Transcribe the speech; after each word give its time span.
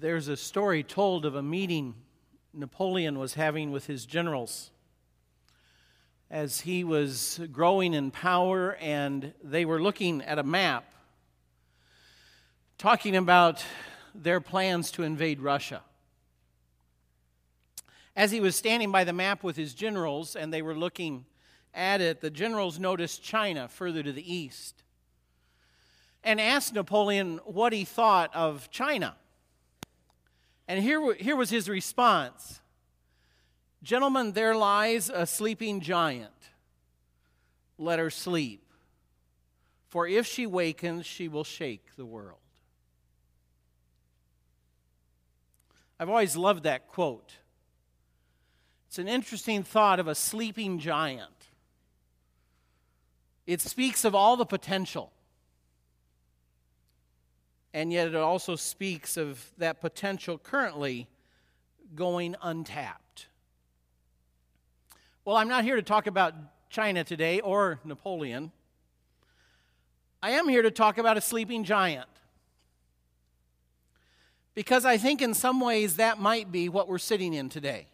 There's 0.00 0.28
a 0.28 0.36
story 0.36 0.84
told 0.84 1.26
of 1.26 1.34
a 1.34 1.42
meeting 1.42 1.96
Napoleon 2.54 3.18
was 3.18 3.34
having 3.34 3.72
with 3.72 3.88
his 3.88 4.06
generals 4.06 4.70
as 6.30 6.60
he 6.60 6.84
was 6.84 7.40
growing 7.50 7.94
in 7.94 8.12
power, 8.12 8.76
and 8.76 9.34
they 9.42 9.64
were 9.64 9.82
looking 9.82 10.22
at 10.22 10.38
a 10.38 10.44
map 10.44 10.84
talking 12.76 13.16
about 13.16 13.64
their 14.14 14.40
plans 14.40 14.92
to 14.92 15.02
invade 15.02 15.40
Russia. 15.40 15.82
As 18.14 18.30
he 18.30 18.38
was 18.38 18.54
standing 18.54 18.92
by 18.92 19.02
the 19.02 19.12
map 19.12 19.42
with 19.42 19.56
his 19.56 19.74
generals 19.74 20.36
and 20.36 20.54
they 20.54 20.62
were 20.62 20.76
looking 20.76 21.26
at 21.74 22.00
it, 22.00 22.20
the 22.20 22.30
generals 22.30 22.78
noticed 22.78 23.24
China 23.24 23.66
further 23.66 24.04
to 24.04 24.12
the 24.12 24.32
east 24.32 24.84
and 26.22 26.40
asked 26.40 26.72
Napoleon 26.72 27.40
what 27.44 27.72
he 27.72 27.84
thought 27.84 28.32
of 28.32 28.70
China. 28.70 29.16
And 30.68 30.82
here, 30.82 31.14
here 31.14 31.34
was 31.34 31.50
his 31.50 31.68
response 31.68 32.60
Gentlemen, 33.82 34.32
there 34.32 34.56
lies 34.56 35.08
a 35.08 35.24
sleeping 35.24 35.80
giant. 35.80 36.32
Let 37.78 37.98
her 37.98 38.10
sleep. 38.10 38.64
For 39.88 40.06
if 40.06 40.26
she 40.26 40.46
wakens, 40.46 41.06
she 41.06 41.28
will 41.28 41.44
shake 41.44 41.96
the 41.96 42.04
world. 42.04 42.38
I've 45.98 46.10
always 46.10 46.36
loved 46.36 46.64
that 46.64 46.88
quote. 46.88 47.34
It's 48.88 48.98
an 48.98 49.08
interesting 49.08 49.62
thought 49.62 50.00
of 50.00 50.08
a 50.08 50.14
sleeping 50.14 50.78
giant. 50.78 51.30
It 53.46 53.60
speaks 53.60 54.04
of 54.04 54.14
all 54.14 54.36
the 54.36 54.44
potential. 54.44 55.12
And 57.78 57.92
yet, 57.92 58.08
it 58.08 58.16
also 58.16 58.56
speaks 58.56 59.16
of 59.16 59.52
that 59.58 59.80
potential 59.80 60.36
currently 60.36 61.06
going 61.94 62.34
untapped. 62.42 63.28
Well, 65.24 65.36
I'm 65.36 65.46
not 65.46 65.62
here 65.62 65.76
to 65.76 65.82
talk 65.82 66.08
about 66.08 66.34
China 66.70 67.04
today 67.04 67.38
or 67.38 67.78
Napoleon. 67.84 68.50
I 70.20 70.30
am 70.30 70.48
here 70.48 70.62
to 70.62 70.72
talk 70.72 70.98
about 70.98 71.18
a 71.18 71.20
sleeping 71.20 71.62
giant. 71.62 72.08
Because 74.56 74.84
I 74.84 74.96
think 74.96 75.22
in 75.22 75.32
some 75.32 75.60
ways 75.60 75.98
that 75.98 76.18
might 76.18 76.50
be 76.50 76.68
what 76.68 76.88
we're 76.88 76.98
sitting 76.98 77.32
in 77.32 77.48
today. 77.48 77.86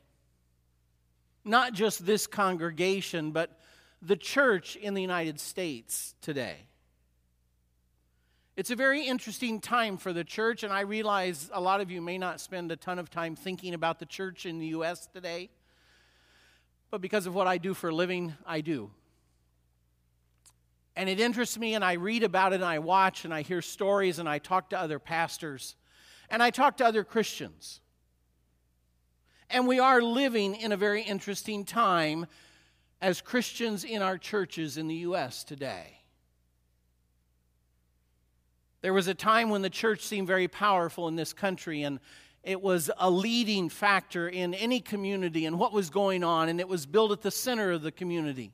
Not 1.45 1.75
just 1.75 2.07
this 2.07 2.27
congregation, 2.27 3.33
but 3.33 3.51
the 4.01 4.17
church 4.17 4.77
in 4.77 4.95
the 4.95 5.03
United 5.03 5.39
States 5.39 6.15
today. 6.23 6.57
It's 8.57 8.71
a 8.71 8.77
very 8.77 9.07
interesting 9.07 9.61
time 9.61 9.97
for 9.97 10.13
the 10.13 10.25
church, 10.25 10.63
and 10.63 10.73
I 10.73 10.81
realize 10.83 11.51
a 11.53 11.61
lot 11.61 11.81
of 11.81 11.91
you 11.91 12.01
may 12.01 12.19
not 12.19 12.41
spend 12.41 12.71
a 12.71 12.77
ton 12.77 12.99
of 12.99 13.11
time 13.11 13.35
thinking 13.35 13.75
about 13.75 13.99
the 13.99 14.07
church 14.07 14.47
in 14.47 14.59
the 14.59 14.67
U.S. 14.69 15.07
today 15.07 15.51
but 16.95 17.01
because 17.01 17.27
of 17.27 17.35
what 17.35 17.49
I 17.49 17.59
do 17.59 17.75
for 17.75 17.89
a 17.89 17.93
living, 17.93 18.35
I 18.47 18.61
do. 18.61 18.89
And 20.95 21.09
it 21.09 21.19
interests 21.19 21.59
me, 21.59 21.75
and 21.75 21.85
I 21.85 21.95
read 21.95 22.23
about 22.23 22.53
it, 22.53 22.57
and 22.57 22.65
I 22.65 22.79
watch, 22.79 23.25
and 23.25 23.35
I 23.35 23.43
hear 23.43 23.61
stories, 23.63 24.21
and 24.21 24.29
I 24.29 24.39
talk 24.39 24.71
to 24.71 24.79
other 24.79 25.01
pastors, 25.01 25.75
and 26.31 26.41
I 26.41 26.51
talk 26.51 26.77
to 26.77 26.87
other 26.87 27.03
Christians. 27.03 27.81
And 29.51 29.67
we 29.67 29.81
are 29.81 30.01
living 30.01 30.55
in 30.55 30.71
a 30.71 30.77
very 30.77 31.03
interesting 31.03 31.65
time 31.65 32.27
as 33.03 33.21
Christians 33.21 33.83
in 33.83 34.01
our 34.01 34.17
churches 34.17 34.77
in 34.77 34.87
the 34.87 34.95
U.S. 34.95 35.43
today. 35.43 36.04
There 38.85 38.93
was 38.93 39.09
a 39.09 39.15
time 39.15 39.49
when 39.49 39.63
the 39.63 39.71
church 39.71 40.03
seemed 40.03 40.27
very 40.27 40.47
powerful 40.47 41.09
in 41.09 41.17
this 41.17 41.33
country, 41.33 41.85
and 41.85 42.01
it 42.43 42.61
was 42.61 42.91
a 42.99 43.11
leading 43.11 43.71
factor 43.71 44.29
in 44.29 44.53
any 44.53 44.79
community 44.79 45.47
and 45.47 45.59
what 45.59 45.73
was 45.73 45.89
going 45.89 46.23
on, 46.23 46.51
and 46.51 46.61
it 46.61 46.69
was 46.69 46.85
built 46.85 47.11
at 47.11 47.23
the 47.23 47.31
center 47.31 47.71
of 47.71 47.81
the 47.81 47.91
community. 47.91 48.53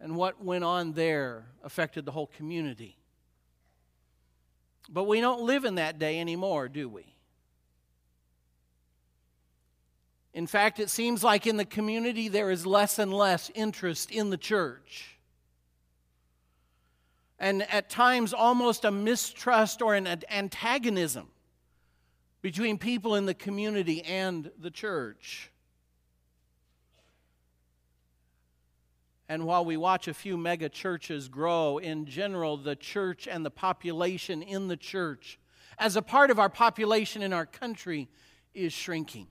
And 0.00 0.16
what 0.16 0.44
went 0.44 0.64
on 0.64 0.92
there 0.92 1.46
affected 1.62 2.04
the 2.04 2.12
whole 2.12 2.26
community. 2.26 2.98
But 4.90 5.04
we 5.04 5.22
don't 5.22 5.40
live 5.40 5.64
in 5.64 5.76
that 5.76 5.98
day 5.98 6.20
anymore, 6.20 6.68
do 6.68 6.86
we? 6.86 7.06
In 10.34 10.46
fact, 10.46 10.78
it 10.78 10.90
seems 10.90 11.24
like 11.24 11.46
in 11.46 11.56
the 11.56 11.64
community 11.64 12.28
there 12.28 12.50
is 12.50 12.66
less 12.66 12.98
and 12.98 13.14
less 13.14 13.50
interest 13.54 14.10
in 14.10 14.28
the 14.28 14.36
church. 14.36 15.13
And 17.38 17.62
at 17.70 17.90
times, 17.90 18.32
almost 18.32 18.84
a 18.84 18.90
mistrust 18.90 19.82
or 19.82 19.94
an 19.94 20.06
antagonism 20.30 21.28
between 22.42 22.78
people 22.78 23.16
in 23.16 23.26
the 23.26 23.34
community 23.34 24.02
and 24.02 24.50
the 24.58 24.70
church. 24.70 25.50
And 29.28 29.46
while 29.46 29.64
we 29.64 29.76
watch 29.76 30.06
a 30.06 30.14
few 30.14 30.36
mega 30.36 30.68
churches 30.68 31.28
grow, 31.28 31.78
in 31.78 32.04
general, 32.06 32.56
the 32.56 32.76
church 32.76 33.26
and 33.26 33.44
the 33.44 33.50
population 33.50 34.42
in 34.42 34.68
the 34.68 34.76
church, 34.76 35.38
as 35.78 35.96
a 35.96 36.02
part 36.02 36.30
of 36.30 36.38
our 36.38 36.50
population 36.50 37.22
in 37.22 37.32
our 37.32 37.46
country, 37.46 38.08
is 38.52 38.72
shrinking. 38.72 39.26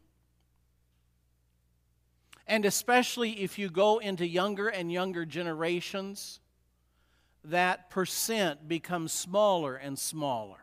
And 2.48 2.66
especially 2.66 3.44
if 3.44 3.58
you 3.58 3.70
go 3.70 4.00
into 4.00 4.28
younger 4.28 4.68
and 4.68 4.92
younger 4.92 5.26
generations, 5.26 6.40
that 7.46 7.90
percent 7.90 8.68
becomes 8.68 9.12
smaller 9.12 9.76
and 9.76 9.98
smaller. 9.98 10.58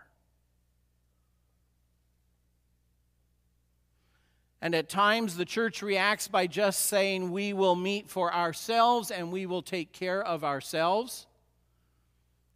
And 4.62 4.74
at 4.74 4.88
times, 4.88 5.36
the 5.36 5.46
church 5.46 5.80
reacts 5.80 6.28
by 6.28 6.46
just 6.46 6.86
saying, 6.86 7.30
We 7.30 7.52
will 7.52 7.76
meet 7.76 8.10
for 8.10 8.32
ourselves 8.32 9.10
and 9.10 9.32
we 9.32 9.46
will 9.46 9.62
take 9.62 9.92
care 9.92 10.22
of 10.22 10.44
ourselves. 10.44 11.26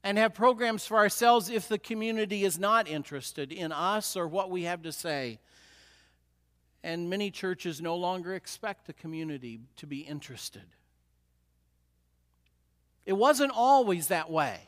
And 0.03 0.19
have 0.19 0.35
programs 0.35 0.87
for 0.87 0.99
ourselves 0.99 1.49
if 1.49 1.67
the 1.67 1.79
community 1.79 2.45
is 2.45 2.59
not 2.59 2.87
interested 2.87 3.51
in 3.51 3.73
us 3.73 4.17
or 4.17 4.29
what 4.29 4.51
we 4.51 4.65
have 4.65 4.83
to 4.83 4.93
say. 4.93 5.39
And 6.83 7.09
many 7.09 7.31
churches 7.31 7.81
no 7.81 7.97
longer 7.97 8.35
expect 8.35 8.87
the 8.87 8.93
community 8.93 9.61
to 9.77 9.87
be 9.87 10.01
interested. 10.01 10.65
It 13.07 13.13
wasn't 13.13 13.53
always 13.55 14.09
that 14.09 14.31
way. 14.31 14.59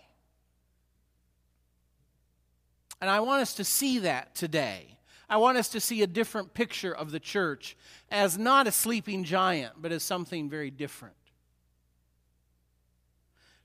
And 3.01 3.11
I 3.11 3.21
want 3.21 3.43
us 3.43 3.55
to 3.55 3.65
see 3.65 4.01
that 4.01 4.35
today. 4.35 4.97
I 5.29 5.39
want 5.39 5.59
us 5.59 5.69
to 5.71 5.81
see 5.81 6.03
a 6.03 6.07
different 6.07 6.55
picture 6.55 6.95
of 6.95 7.11
the 7.11 7.21
church 7.21 7.77
as 8.11 8.39
not 8.39 8.67
a 8.67 8.73
sleeping 8.73 9.25
giant, 9.25 9.75
but 9.81 9.93
as 9.93 10.03
something 10.03 10.49
very 10.49 10.71
different. 10.71 11.17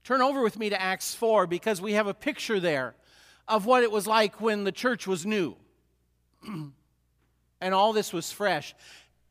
Turn 0.03 0.21
over 0.21 0.41
with 0.41 0.57
me 0.57 0.69
to 0.69 0.81
Acts 0.81 1.13
4 1.13 1.45
because 1.45 1.79
we 1.79 1.93
have 1.93 2.07
a 2.07 2.13
picture 2.13 2.59
there 2.59 2.95
of 3.47 3.65
what 3.65 3.83
it 3.83 3.91
was 3.91 4.07
like 4.07 4.41
when 4.41 4.63
the 4.63 4.71
church 4.71 5.05
was 5.05 5.25
new 5.25 5.55
and 7.61 7.73
all 7.73 7.93
this 7.93 8.11
was 8.11 8.31
fresh. 8.31 8.73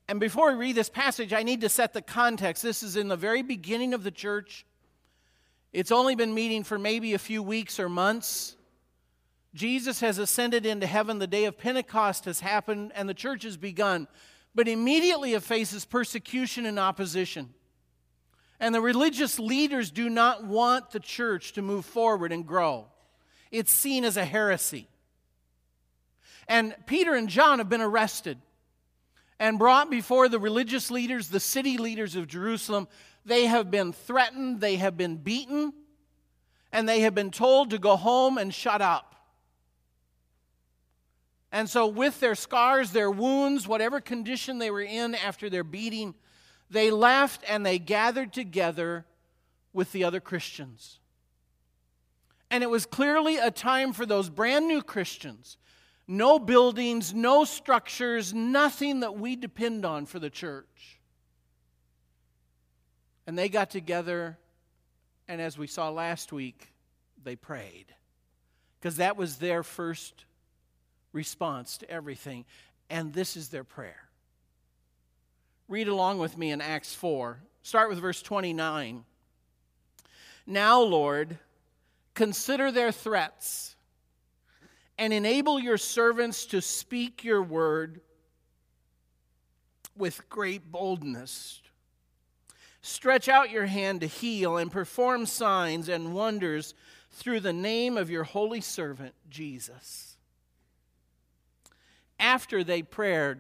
And 0.09 0.21
before 0.21 0.53
we 0.53 0.59
read 0.59 0.77
this 0.77 0.89
passage, 0.89 1.33
I 1.33 1.43
need 1.43 1.61
to 1.63 1.69
set 1.69 1.93
the 1.93 2.03
context. 2.03 2.63
This 2.63 2.83
is 2.83 2.97
in 2.97 3.09
the 3.09 3.17
very 3.17 3.43
beginning 3.43 3.95
of 3.95 4.05
the 4.05 4.11
church. 4.11 4.65
It's 5.73 5.93
only 5.93 6.15
been 6.15 6.35
meeting 6.35 6.65
for 6.65 6.79
maybe 6.79 7.15
a 7.15 7.19
few 7.19 7.43
weeks 7.43 7.79
or 7.79 7.89
months. 7.89 8.57
Jesus 9.55 10.01
has 10.01 10.19
ascended 10.19 10.67
into 10.67 10.87
heaven, 10.87 11.19
the 11.19 11.27
day 11.27 11.45
of 11.45 11.59
Pentecost 11.59 12.25
has 12.25 12.41
happened, 12.41 12.93
and 12.95 13.09
the 13.09 13.15
church 13.15 13.45
has 13.45 13.57
begun. 13.57 14.09
But 14.55 14.69
immediately 14.69 15.35
it 15.35 15.43
faces 15.43 15.85
persecution 15.85 16.67
and 16.67 16.79
opposition. 16.79 17.55
And 18.59 18.75
the 18.75 18.81
religious 18.81 19.39
leaders 19.39 19.91
do 19.91 20.11
not 20.11 20.45
want 20.45 20.91
the 20.91 21.01
church 21.01 21.53
to 21.53 21.63
move 21.63 21.85
forward 21.85 22.33
and 22.33 22.47
grow. 22.47 22.87
It's 23.51 23.73
seen 23.73 24.05
as 24.05 24.17
a 24.17 24.25
heresy. 24.25 24.89
And 26.47 26.75
Peter 26.87 27.15
and 27.15 27.29
John 27.29 27.59
have 27.59 27.69
been 27.69 27.81
arrested 27.81 28.39
and 29.39 29.59
brought 29.59 29.91
before 29.91 30.29
the 30.29 30.39
religious 30.39 30.91
leaders, 30.91 31.29
the 31.29 31.41
city 31.41 31.79
leaders 31.79 32.15
of 32.17 32.29
Jerusalem. 32.29 32.87
They 33.25 33.47
have 33.47 33.71
been 33.71 33.93
threatened, 33.93 34.61
they 34.61 34.77
have 34.77 34.97
been 34.97 35.17
beaten, 35.17 35.73
and 36.73 36.89
they 36.89 37.01
have 37.01 37.15
been 37.15 37.31
told 37.31 37.71
to 37.71 37.79
go 37.79 37.97
home 37.97 38.39
and 38.39 38.53
shut 38.53 38.81
up. 38.81 39.15
And 41.53 41.69
so, 41.69 41.87
with 41.87 42.21
their 42.21 42.37
scars, 42.37 42.93
their 42.93 43.11
wounds, 43.11 43.67
whatever 43.67 44.01
condition 44.01 44.59
they 44.59 44.71
were 44.71 44.83
in 44.83 45.15
after 45.15 45.51
their 45.51 45.65
beating, 45.65 46.15
they 46.71 46.91
left 46.91 47.43
and 47.49 47.67
they 47.67 47.79
gathered 47.79 48.33
together 48.33 49.05
with 49.73 49.91
the 49.93 50.05
other 50.05 50.21
Christians. 50.21 51.01
And 52.51 52.63
it 52.63 52.71
was 52.71 52.87
clearly 52.87 53.37
a 53.37 53.51
time 53.51 53.93
for 53.93 54.07
those 54.07 54.29
brand 54.29 54.69
new 54.69 54.83
Christians. 54.83 55.57
No 56.07 56.39
buildings, 56.39 57.15
no 57.15 57.45
structures, 57.45 58.35
nothing 58.35 59.01
that 59.01 59.17
we 59.17 59.37
depend 59.37 59.85
on 59.85 60.07
for 60.07 60.19
the 60.19 60.31
church. 60.31 61.00
And 63.31 63.39
they 63.39 63.49
got 63.49 63.71
together, 63.71 64.37
and 65.29 65.41
as 65.41 65.57
we 65.57 65.69
saw 65.69 65.89
last 65.89 66.33
week, 66.33 66.73
they 67.23 67.37
prayed. 67.37 67.87
Because 68.81 68.97
that 68.97 69.17
was 69.17 69.37
their 69.37 69.63
first 69.63 70.25
response 71.13 71.79
to 71.79 71.89
everything. 71.89 72.45
And 72.91 73.13
this 73.13 73.37
is 73.37 73.51
their 73.51 73.63
prayer. 73.63 74.09
Read 75.69 75.87
along 75.87 76.19
with 76.19 76.37
me 76.37 76.51
in 76.51 76.61
Acts 76.61 76.93
4. 76.93 77.39
Start 77.63 77.89
with 77.89 78.01
verse 78.01 78.21
29. 78.21 79.05
Now, 80.45 80.81
Lord, 80.81 81.39
consider 82.15 82.73
their 82.73 82.91
threats 82.91 83.77
and 84.99 85.13
enable 85.13 85.61
your 85.61 85.79
servants 85.79 86.47
to 86.47 86.61
speak 86.61 87.23
your 87.23 87.45
word 87.45 88.01
with 89.97 90.29
great 90.29 90.73
boldness. 90.73 91.61
Stretch 92.83 93.29
out 93.29 93.51
your 93.51 93.67
hand 93.67 94.01
to 94.01 94.07
heal 94.07 94.57
and 94.57 94.73
perform 94.73 95.27
signs 95.27 95.89
and 95.89 96.15
wonders 96.15 96.75
through 97.11 97.41
the 97.41 97.53
name 97.53 97.97
of 97.99 98.11
your 98.11 98.25
holy 98.25 98.61
servant, 98.61 99.15
Jesus. 99.29 100.17
After 102.19 102.65
they 102.65 102.83
prayed, 102.83 103.39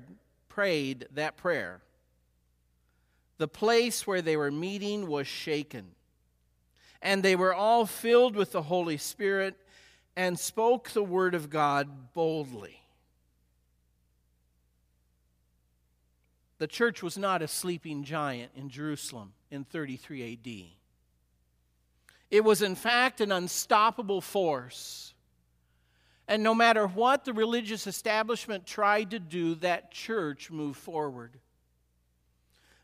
prayed 0.49 1.07
that 1.15 1.37
prayer, 1.37 1.81
the 3.39 3.49
place 3.49 4.07
where 4.07 4.21
they 4.21 4.37
were 4.37 4.51
meeting 4.51 5.07
was 5.07 5.27
shaken, 5.27 5.87
and 7.01 7.23
they 7.23 7.37
were 7.37 7.55
all 7.55 7.87
filled 7.87 8.37
with 8.37 8.53
the 8.53 8.63
Holy 8.63 8.99
Spirit 8.99 9.57
and 10.17 10.39
spoke 10.39 10.91
the 10.91 11.03
word 11.03 11.35
of 11.35 11.49
God 11.49 12.13
boldly. 12.13 12.83
The 16.61 16.67
church 16.67 17.03
was 17.03 17.17
not 17.17 17.41
a 17.41 17.49
sleeping 17.49 18.05
giant 18.05 18.53
in 18.55 18.69
Jerusalem 18.69 19.33
in 19.51 19.65
33 19.65 20.35
AD. 20.35 20.65
It 22.31 22.45
was, 22.45 22.61
in 22.61 22.75
fact, 22.75 23.23
an 23.23 23.33
unstoppable 23.33 24.21
force. 24.21 25.15
And 26.29 26.43
no 26.43 26.55
matter 26.55 26.87
what 26.87 27.25
the 27.25 27.33
religious 27.33 27.87
establishment 27.87 28.67
tried 28.67 29.11
to 29.13 29.19
do, 29.19 29.55
that 29.57 29.91
church 29.91 30.51
moved 30.51 30.79
forward. 30.79 31.39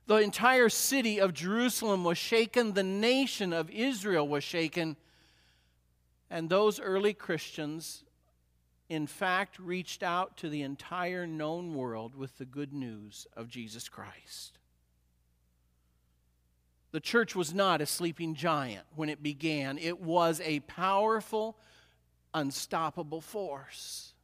The 0.06 0.16
entire 0.16 0.70
city 0.70 1.20
of 1.20 1.34
Jerusalem 1.34 2.02
was 2.02 2.16
shaken, 2.16 2.72
the 2.72 2.82
nation 2.82 3.52
of 3.52 3.68
Israel 3.68 4.26
was 4.26 4.42
shaken, 4.42 4.96
and 6.30 6.48
those 6.48 6.80
early 6.80 7.12
Christians, 7.12 8.04
in 8.88 9.06
fact, 9.06 9.58
reached 9.58 10.02
out 10.02 10.36
to 10.38 10.48
the 10.48 10.62
entire 10.62 11.26
known 11.26 11.74
world 11.74 12.14
with 12.14 12.38
the 12.38 12.44
good 12.44 12.72
news 12.72 13.26
of 13.36 13.48
Jesus 13.48 13.88
Christ. 13.88 14.58
The 16.92 17.00
church 17.00 17.34
was 17.34 17.52
not 17.52 17.80
a 17.80 17.86
sleeping 17.86 18.34
giant 18.34 18.86
when 18.94 19.08
it 19.08 19.22
began, 19.22 19.76
it 19.78 20.00
was 20.00 20.40
a 20.44 20.60
powerful, 20.60 21.58
unstoppable 22.32 23.20
force. 23.20 24.14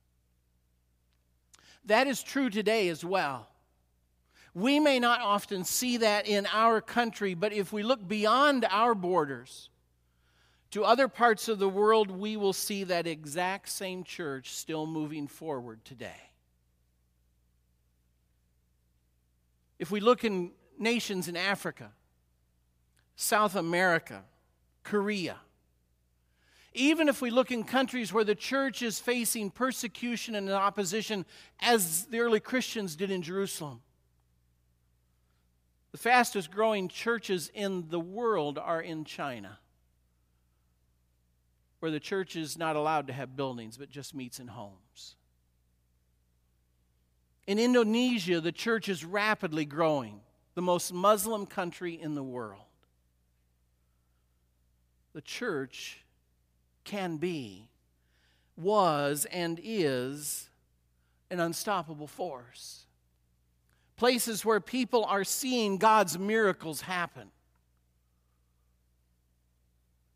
That 1.84 2.06
is 2.06 2.22
true 2.22 2.48
today 2.48 2.88
as 2.88 3.04
well. 3.04 3.48
We 4.54 4.78
may 4.78 5.00
not 5.00 5.20
often 5.20 5.64
see 5.64 5.96
that 5.98 6.28
in 6.28 6.46
our 6.52 6.80
country, 6.80 7.34
but 7.34 7.52
if 7.52 7.72
we 7.72 7.82
look 7.82 8.06
beyond 8.06 8.66
our 8.70 8.94
borders 8.94 9.70
to 10.72 10.84
other 10.84 11.08
parts 11.08 11.48
of 11.48 11.58
the 11.58 11.68
world, 11.68 12.10
we 12.10 12.36
will 12.36 12.52
see 12.52 12.84
that 12.84 13.06
exact 13.06 13.68
same 13.68 14.04
church 14.04 14.50
still 14.50 14.86
moving 14.86 15.26
forward 15.28 15.84
today. 15.84 16.30
If 19.78 19.90
we 19.90 20.00
look 20.00 20.24
in 20.24 20.52
nations 20.78 21.28
in 21.28 21.36
Africa, 21.36 21.92
South 23.16 23.54
America, 23.54 24.24
Korea. 24.82 25.36
Even 26.74 27.08
if 27.08 27.20
we 27.20 27.30
look 27.30 27.50
in 27.50 27.64
countries 27.64 28.12
where 28.12 28.24
the 28.24 28.34
church 28.34 28.82
is 28.82 28.98
facing 28.98 29.50
persecution 29.50 30.34
and 30.34 30.50
opposition, 30.50 31.26
as 31.60 32.06
the 32.06 32.20
early 32.20 32.40
Christians 32.40 32.96
did 32.96 33.10
in 33.10 33.22
Jerusalem, 33.22 33.82
the 35.92 35.98
fastest 35.98 36.50
growing 36.50 36.88
churches 36.88 37.50
in 37.52 37.90
the 37.90 38.00
world 38.00 38.58
are 38.58 38.80
in 38.80 39.04
China, 39.04 39.58
where 41.82 41.90
the 41.90 42.00
church 42.00 42.36
is 42.36 42.56
not 42.56 42.76
allowed 42.76 43.08
to 43.08 43.12
have 43.12 43.36
buildings 43.36 43.76
but 43.76 43.90
just 43.90 44.14
meets 44.14 44.38
in 44.38 44.46
homes. 44.46 45.16
In 47.46 47.58
Indonesia, 47.58 48.40
the 48.40 48.52
church 48.52 48.88
is 48.88 49.04
rapidly 49.04 49.64
growing, 49.64 50.20
the 50.54 50.62
most 50.62 50.92
Muslim 50.92 51.44
country 51.44 52.00
in 52.00 52.14
the 52.14 52.22
world 52.22 52.66
the 55.12 55.20
church 55.20 56.00
can 56.84 57.16
be, 57.16 57.68
was, 58.56 59.26
and 59.30 59.60
is 59.62 60.48
an 61.30 61.40
unstoppable 61.40 62.06
force. 62.06 62.86
Places 63.96 64.44
where 64.44 64.60
people 64.60 65.04
are 65.04 65.24
seeing 65.24 65.78
God's 65.78 66.18
miracles 66.18 66.80
happen. 66.80 67.30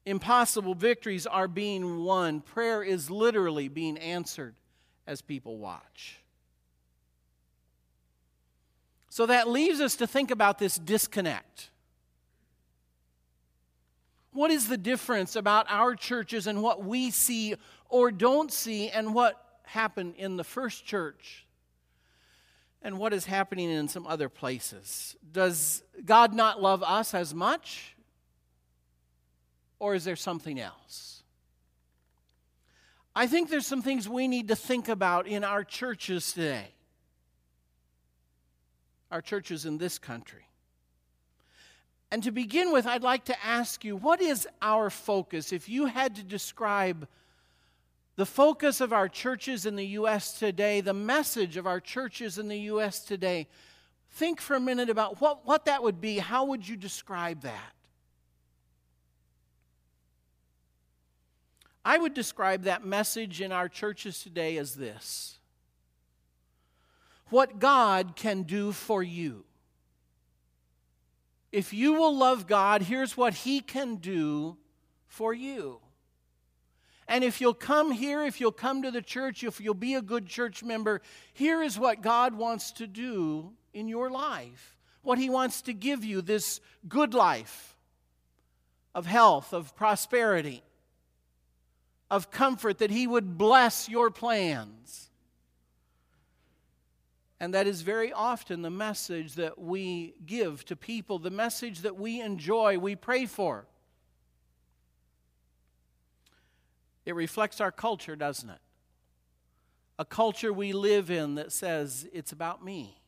Impossible 0.06 0.76
victories 0.76 1.26
are 1.26 1.48
being 1.48 2.04
won. 2.04 2.40
Prayer 2.40 2.82
is 2.82 3.10
literally 3.10 3.66
being 3.66 3.98
answered 3.98 4.54
as 5.04 5.20
people 5.20 5.58
watch. 5.58 6.20
So 9.10 9.26
that 9.26 9.48
leaves 9.48 9.80
us 9.80 9.96
to 9.96 10.06
think 10.06 10.30
about 10.30 10.58
this 10.58 10.76
disconnect. 10.76 11.70
What 14.32 14.52
is 14.52 14.68
the 14.68 14.76
difference 14.76 15.34
about 15.34 15.66
our 15.68 15.96
churches 15.96 16.46
and 16.46 16.62
what 16.62 16.84
we 16.84 17.10
see 17.10 17.54
or 17.88 18.12
don't 18.12 18.52
see 18.52 18.88
and 18.90 19.12
what 19.12 19.42
happened 19.64 20.14
in 20.18 20.36
the 20.36 20.44
first 20.44 20.84
church 20.84 21.46
and 22.82 22.98
what 22.98 23.12
is 23.12 23.24
happening 23.24 23.70
in 23.70 23.88
some 23.88 24.06
other 24.06 24.28
places? 24.28 25.16
Does 25.32 25.82
God 26.04 26.32
not 26.32 26.62
love 26.62 26.84
us 26.84 27.12
as 27.12 27.34
much? 27.34 27.95
Or 29.78 29.94
is 29.94 30.04
there 30.04 30.16
something 30.16 30.58
else? 30.58 31.22
I 33.14 33.26
think 33.26 33.48
there's 33.48 33.66
some 33.66 33.82
things 33.82 34.08
we 34.08 34.28
need 34.28 34.48
to 34.48 34.56
think 34.56 34.88
about 34.88 35.26
in 35.26 35.42
our 35.42 35.64
churches 35.64 36.32
today, 36.32 36.68
our 39.10 39.22
churches 39.22 39.64
in 39.64 39.78
this 39.78 39.98
country. 39.98 40.46
And 42.10 42.22
to 42.22 42.30
begin 42.30 42.72
with, 42.72 42.86
I'd 42.86 43.02
like 43.02 43.24
to 43.24 43.44
ask 43.44 43.84
you 43.84 43.96
what 43.96 44.20
is 44.20 44.46
our 44.60 44.90
focus? 44.90 45.52
If 45.52 45.68
you 45.68 45.86
had 45.86 46.16
to 46.16 46.22
describe 46.22 47.08
the 48.16 48.26
focus 48.26 48.80
of 48.80 48.92
our 48.92 49.08
churches 49.08 49.66
in 49.66 49.76
the 49.76 49.86
U.S. 49.88 50.38
today, 50.38 50.80
the 50.80 50.94
message 50.94 51.56
of 51.56 51.66
our 51.66 51.80
churches 51.80 52.38
in 52.38 52.48
the 52.48 52.58
U.S. 52.60 53.00
today, 53.00 53.46
think 54.10 54.40
for 54.40 54.56
a 54.56 54.60
minute 54.60 54.88
about 54.88 55.20
what, 55.20 55.46
what 55.46 55.66
that 55.66 55.82
would 55.82 56.00
be. 56.00 56.18
How 56.18 56.44
would 56.46 56.66
you 56.66 56.76
describe 56.76 57.42
that? 57.42 57.75
I 61.86 61.98
would 61.98 62.14
describe 62.14 62.64
that 62.64 62.84
message 62.84 63.40
in 63.40 63.52
our 63.52 63.68
churches 63.68 64.20
today 64.20 64.56
as 64.56 64.74
this 64.74 65.38
What 67.28 67.60
God 67.60 68.16
can 68.16 68.42
do 68.42 68.72
for 68.72 69.04
you. 69.04 69.44
If 71.52 71.72
you 71.72 71.92
will 71.92 72.14
love 72.14 72.48
God, 72.48 72.82
here's 72.82 73.16
what 73.16 73.34
He 73.34 73.60
can 73.60 73.96
do 73.96 74.56
for 75.06 75.32
you. 75.32 75.78
And 77.06 77.22
if 77.22 77.40
you'll 77.40 77.54
come 77.54 77.92
here, 77.92 78.24
if 78.24 78.40
you'll 78.40 78.50
come 78.50 78.82
to 78.82 78.90
the 78.90 79.00
church, 79.00 79.44
if 79.44 79.60
you'll 79.60 79.72
be 79.72 79.94
a 79.94 80.02
good 80.02 80.26
church 80.26 80.64
member, 80.64 81.00
here 81.32 81.62
is 81.62 81.78
what 81.78 82.02
God 82.02 82.34
wants 82.34 82.72
to 82.72 82.88
do 82.88 83.52
in 83.72 83.86
your 83.86 84.10
life. 84.10 84.76
What 85.02 85.18
He 85.18 85.30
wants 85.30 85.62
to 85.62 85.72
give 85.72 86.04
you 86.04 86.20
this 86.20 86.60
good 86.88 87.14
life 87.14 87.76
of 88.92 89.06
health, 89.06 89.52
of 89.52 89.76
prosperity, 89.76 90.64
of 92.10 92.30
comfort, 92.30 92.78
that 92.78 92.90
He 92.90 93.06
would 93.06 93.36
bless 93.36 93.88
your 93.88 94.10
plans. 94.10 95.10
And 97.38 97.52
that 97.54 97.66
is 97.66 97.82
very 97.82 98.12
often 98.12 98.62
the 98.62 98.70
message 98.70 99.34
that 99.34 99.58
we 99.58 100.14
give 100.24 100.64
to 100.66 100.76
people, 100.76 101.18
the 101.18 101.30
message 101.30 101.80
that 101.80 101.96
we 101.96 102.20
enjoy, 102.20 102.78
we 102.78 102.96
pray 102.96 103.26
for. 103.26 103.66
It 107.04 107.14
reflects 107.14 107.60
our 107.60 107.70
culture, 107.70 108.16
doesn't 108.16 108.48
it? 108.48 108.58
A 109.98 110.04
culture 110.04 110.52
we 110.52 110.72
live 110.72 111.10
in 111.10 111.36
that 111.36 111.52
says 111.52 112.08
it's 112.12 112.32
about 112.32 112.64
me. 112.64 113.00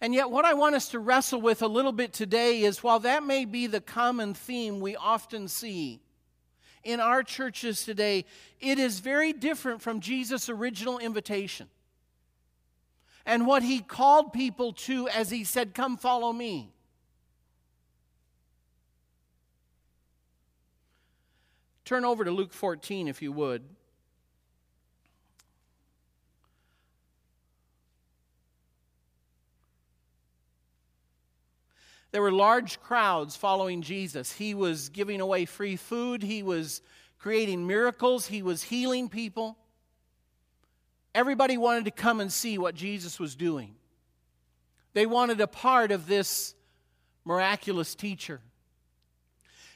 And 0.00 0.14
yet, 0.14 0.30
what 0.30 0.44
I 0.44 0.54
want 0.54 0.74
us 0.74 0.88
to 0.90 0.98
wrestle 0.98 1.40
with 1.40 1.62
a 1.62 1.66
little 1.66 1.92
bit 1.92 2.12
today 2.12 2.62
is 2.62 2.82
while 2.82 3.00
that 3.00 3.22
may 3.22 3.44
be 3.44 3.66
the 3.66 3.80
common 3.80 4.32
theme 4.32 4.80
we 4.80 4.96
often 4.96 5.46
see, 5.46 6.00
in 6.82 7.00
our 7.00 7.22
churches 7.22 7.84
today, 7.84 8.24
it 8.60 8.78
is 8.78 9.00
very 9.00 9.32
different 9.34 9.82
from 9.82 10.00
Jesus' 10.00 10.48
original 10.48 10.98
invitation 10.98 11.68
and 13.26 13.46
what 13.46 13.62
he 13.62 13.80
called 13.80 14.32
people 14.32 14.72
to 14.72 15.08
as 15.08 15.30
he 15.30 15.44
said, 15.44 15.74
Come 15.74 15.96
follow 15.96 16.32
me. 16.32 16.72
Turn 21.84 22.04
over 22.04 22.24
to 22.24 22.30
Luke 22.30 22.52
14, 22.52 23.08
if 23.08 23.20
you 23.20 23.32
would. 23.32 23.62
There 32.12 32.22
were 32.22 32.32
large 32.32 32.80
crowds 32.80 33.36
following 33.36 33.82
Jesus. 33.82 34.32
He 34.32 34.54
was 34.54 34.88
giving 34.88 35.20
away 35.20 35.44
free 35.44 35.76
food, 35.76 36.22
he 36.22 36.42
was 36.42 36.82
creating 37.18 37.66
miracles, 37.66 38.26
he 38.26 38.42
was 38.42 38.62
healing 38.64 39.08
people. 39.08 39.56
Everybody 41.14 41.56
wanted 41.56 41.84
to 41.86 41.90
come 41.90 42.20
and 42.20 42.32
see 42.32 42.56
what 42.56 42.74
Jesus 42.74 43.18
was 43.18 43.34
doing. 43.34 43.74
They 44.92 45.06
wanted 45.06 45.40
a 45.40 45.46
part 45.46 45.92
of 45.92 46.06
this 46.06 46.54
miraculous 47.24 47.94
teacher. 47.94 48.40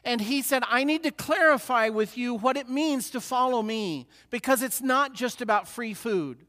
And 0.05 0.21
he 0.21 0.43
said, 0.43 0.62
I 0.69 0.85
need 0.85 1.03
to 1.05 1.11
clarify 1.11 1.88
with 1.88 2.19
you 2.19 2.35
what 2.35 2.57
it 2.57 2.69
means 2.69 3.11
to 3.11 3.21
follow 3.21 3.62
me 3.62 4.07
because 4.31 4.62
it's 4.62 4.83
not 4.83 5.14
just 5.14 5.41
about 5.41 5.67
free 5.67 5.95
food. 5.95 6.45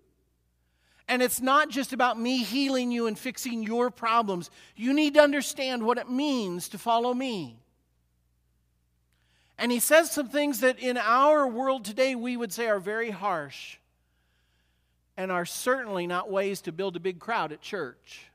And 1.07 1.21
it's 1.21 1.39
not 1.39 1.69
just 1.69 1.93
about 1.93 2.19
me 2.19 2.43
healing 2.43 2.91
you 2.91 3.07
and 3.07 3.17
fixing 3.17 3.61
your 3.63 3.91
problems. 3.91 4.49
You 4.75 4.93
need 4.93 5.13
to 5.15 5.21
understand 5.21 5.83
what 5.83 5.97
it 5.97 6.09
means 6.09 6.69
to 6.69 6.77
follow 6.77 7.13
me. 7.13 7.59
And 9.57 9.71
he 9.71 9.79
says 9.79 10.11
some 10.11 10.29
things 10.29 10.61
that 10.61 10.79
in 10.79 10.97
our 10.97 11.47
world 11.47 11.85
today 11.85 12.15
we 12.15 12.35
would 12.35 12.51
say 12.51 12.67
are 12.67 12.79
very 12.79 13.11
harsh 13.11 13.77
and 15.15 15.31
are 15.31 15.45
certainly 15.45 16.07
not 16.07 16.29
ways 16.29 16.61
to 16.61 16.71
build 16.71 16.95
a 16.95 16.99
big 16.99 17.19
crowd 17.19 17.51
at 17.51 17.61
church. 17.61 18.25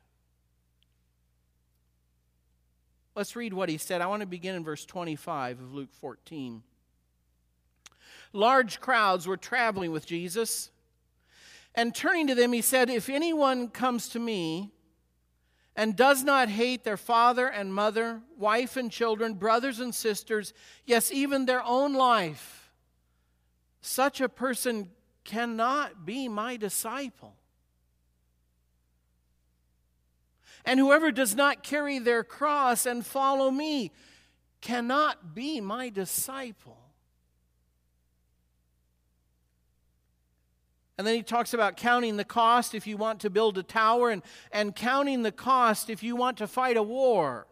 Let's 3.15 3.37
read 3.37 3.53
what 3.53 3.69
he 3.69 3.77
said. 3.77 4.01
I 4.01 4.07
want 4.07 4.21
to 4.21 4.27
begin 4.27 4.55
in 4.55 4.65
verse 4.65 4.87
25 4.87 5.61
of 5.61 5.75
Luke 5.75 5.93
14. 6.01 6.63
Large 8.33 8.81
crowds 8.81 9.27
were 9.27 9.37
traveling 9.37 9.91
with 9.91 10.07
Jesus, 10.07 10.71
and 11.75 11.95
turning 11.95 12.27
to 12.27 12.35
them, 12.35 12.53
he 12.53 12.63
said, 12.63 12.91
If 12.91 13.09
anyone 13.09 13.69
comes 13.69 14.09
to 14.11 14.19
me 14.19 14.73
and 15.77 15.97
does 15.97 16.25
not 16.25 16.49
hate 16.49 16.85
their 16.85 16.97
father 16.97 17.47
and 17.47 17.73
mother, 17.73 18.21
wife 18.37 18.77
and 18.77 18.91
children, 18.91 19.35
brothers 19.35 19.81
and 19.81 19.95
sisters, 19.95 20.53
yes, 20.85 21.13
even 21.13 21.47
their 21.47 21.63
own 21.63 21.95
life, 21.95 22.71
such 23.81 24.21
a 24.21 24.29
person 24.29 24.91
cannot 25.25 26.05
be 26.05 26.29
my 26.29 26.57
disciple. 26.57 27.37
And 30.65 30.79
whoever 30.79 31.11
does 31.11 31.35
not 31.35 31.63
carry 31.63 31.99
their 31.99 32.25
cross 32.25 32.85
and 32.85 33.07
follow 33.07 33.51
me 33.51 33.93
cannot 34.61 35.35
be 35.35 35.61
my 35.61 35.89
disciple. 35.89 36.80
And 41.01 41.07
then 41.07 41.15
he 41.15 41.23
talks 41.23 41.55
about 41.55 41.79
counting 41.79 42.19
the 42.19 42.27
cost 42.27 42.75
if 42.75 42.87
you 42.87 42.99
want 42.99 43.21
to 43.21 43.31
build 43.31 43.57
a 43.57 43.63
tower 43.63 44.11
and, 44.11 44.21
and 44.53 44.77
counting 44.77 45.23
the 45.23 45.33
cost 45.33 45.89
if 45.89 46.03
you 46.03 46.15
want 46.15 46.37
to 46.37 46.47
fight 46.47 46.77
a 46.77 46.83
war. 46.83 47.47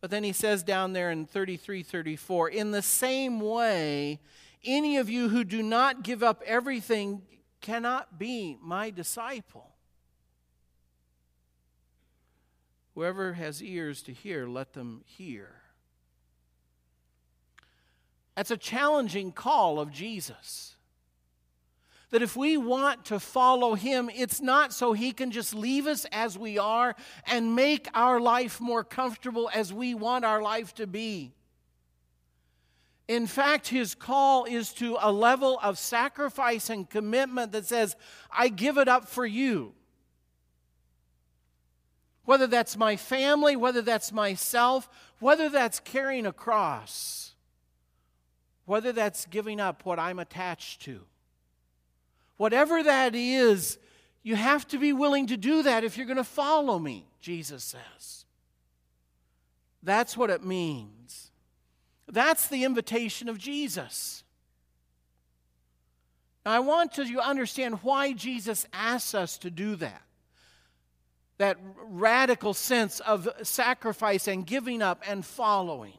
But 0.00 0.10
then 0.10 0.24
he 0.24 0.32
says 0.32 0.62
down 0.62 0.94
there 0.94 1.10
in 1.10 1.26
33 1.26 1.82
34, 1.82 2.48
in 2.48 2.70
the 2.70 2.80
same 2.80 3.40
way, 3.40 4.20
any 4.64 4.96
of 4.96 5.10
you 5.10 5.28
who 5.28 5.44
do 5.44 5.62
not 5.62 6.02
give 6.02 6.22
up 6.22 6.42
everything 6.46 7.20
cannot 7.60 8.18
be 8.18 8.56
my 8.62 8.88
disciple. 8.88 9.74
Whoever 12.94 13.34
has 13.34 13.62
ears 13.62 14.00
to 14.04 14.14
hear, 14.14 14.46
let 14.46 14.72
them 14.72 15.02
hear. 15.04 15.56
That's 18.34 18.50
a 18.50 18.56
challenging 18.56 19.32
call 19.32 19.78
of 19.78 19.92
Jesus. 19.92 20.76
That 22.10 22.22
if 22.22 22.36
we 22.36 22.56
want 22.56 23.04
to 23.06 23.20
follow 23.20 23.74
him, 23.74 24.10
it's 24.14 24.40
not 24.40 24.72
so 24.72 24.92
he 24.92 25.12
can 25.12 25.30
just 25.30 25.54
leave 25.54 25.86
us 25.86 26.06
as 26.10 26.38
we 26.38 26.58
are 26.58 26.96
and 27.26 27.54
make 27.54 27.88
our 27.92 28.18
life 28.18 28.60
more 28.60 28.82
comfortable 28.82 29.50
as 29.52 29.72
we 29.72 29.94
want 29.94 30.24
our 30.24 30.40
life 30.40 30.74
to 30.76 30.86
be. 30.86 31.34
In 33.08 33.26
fact, 33.26 33.68
his 33.68 33.94
call 33.94 34.44
is 34.44 34.72
to 34.74 34.96
a 35.00 35.12
level 35.12 35.58
of 35.62 35.78
sacrifice 35.78 36.70
and 36.70 36.88
commitment 36.88 37.52
that 37.52 37.66
says, 37.66 37.96
I 38.30 38.48
give 38.48 38.78
it 38.78 38.88
up 38.88 39.06
for 39.06 39.26
you 39.26 39.74
whether 42.28 42.46
that's 42.46 42.76
my 42.76 42.94
family, 42.94 43.56
whether 43.56 43.80
that's 43.80 44.12
myself, 44.12 44.86
whether 45.18 45.48
that's 45.48 45.80
carrying 45.80 46.26
a 46.26 46.32
cross, 46.32 47.34
whether 48.66 48.92
that's 48.92 49.24
giving 49.24 49.58
up 49.58 49.86
what 49.86 49.98
I'm 49.98 50.18
attached 50.18 50.82
to. 50.82 51.06
Whatever 52.38 52.82
that 52.82 53.14
is, 53.14 53.78
you 54.22 54.34
have 54.34 54.66
to 54.68 54.78
be 54.78 54.94
willing 54.94 55.26
to 55.26 55.36
do 55.36 55.62
that 55.64 55.84
if 55.84 55.96
you're 55.96 56.06
going 56.06 56.16
to 56.16 56.24
follow 56.24 56.78
me, 56.78 57.06
Jesus 57.20 57.62
says. 57.62 58.24
That's 59.82 60.16
what 60.16 60.30
it 60.30 60.42
means. 60.42 61.30
That's 62.08 62.48
the 62.48 62.64
invitation 62.64 63.28
of 63.28 63.38
Jesus. 63.38 64.24
Now, 66.46 66.52
I 66.52 66.60
want 66.60 66.96
you 66.96 67.04
to 67.12 67.20
understand 67.20 67.80
why 67.82 68.12
Jesus 68.14 68.66
asks 68.72 69.14
us 69.14 69.36
to 69.38 69.50
do 69.50 69.76
that 69.76 70.02
that 71.38 71.56
radical 71.84 72.52
sense 72.52 73.00
of 73.00 73.28
sacrifice 73.42 74.28
and 74.28 74.44
giving 74.44 74.82
up 74.82 75.02
and 75.08 75.24
following. 75.24 75.94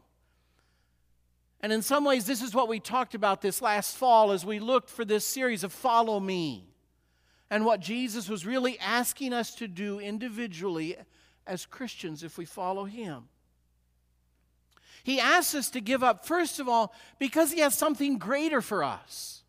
And 1.62 1.74
in 1.74 1.82
some 1.82 2.06
ways, 2.06 2.25
this 2.25 2.42
is 2.42 2.56
what 2.56 2.70
we 2.70 2.80
talked 2.80 3.16
about 3.16 3.42
this 3.42 3.62
last 3.62 3.98
fall 3.98 4.32
as 4.32 4.46
we 4.46 4.60
looked 4.60 4.89
for 4.89 5.04
this 5.04 5.25
series 5.25 5.63
of 5.63 5.74
Follow 5.74 6.20
Me 6.20 6.66
and 7.50 7.66
what 7.66 7.80
Jesus 7.80 8.30
was 8.30 8.46
really 8.46 8.80
asking 8.80 9.34
us 9.34 9.54
to 9.56 9.68
do 9.68 10.00
individually 10.00 10.96
as 11.46 11.66
Christians 11.66 12.24
if 12.24 12.38
we 12.38 12.46
follow 12.46 12.86
Him. 12.86 13.24
He 15.04 15.20
asks 15.20 15.56
us 15.56 15.70
to 15.72 15.82
give 15.82 16.04
up, 16.04 16.25
first 16.25 16.60
of 16.60 16.70
all, 16.70 16.94
because 17.18 17.51
He 17.51 17.60
has 17.60 17.74
something 17.74 18.18
greater 18.18 18.62
for 18.62 18.84
us 18.84 19.44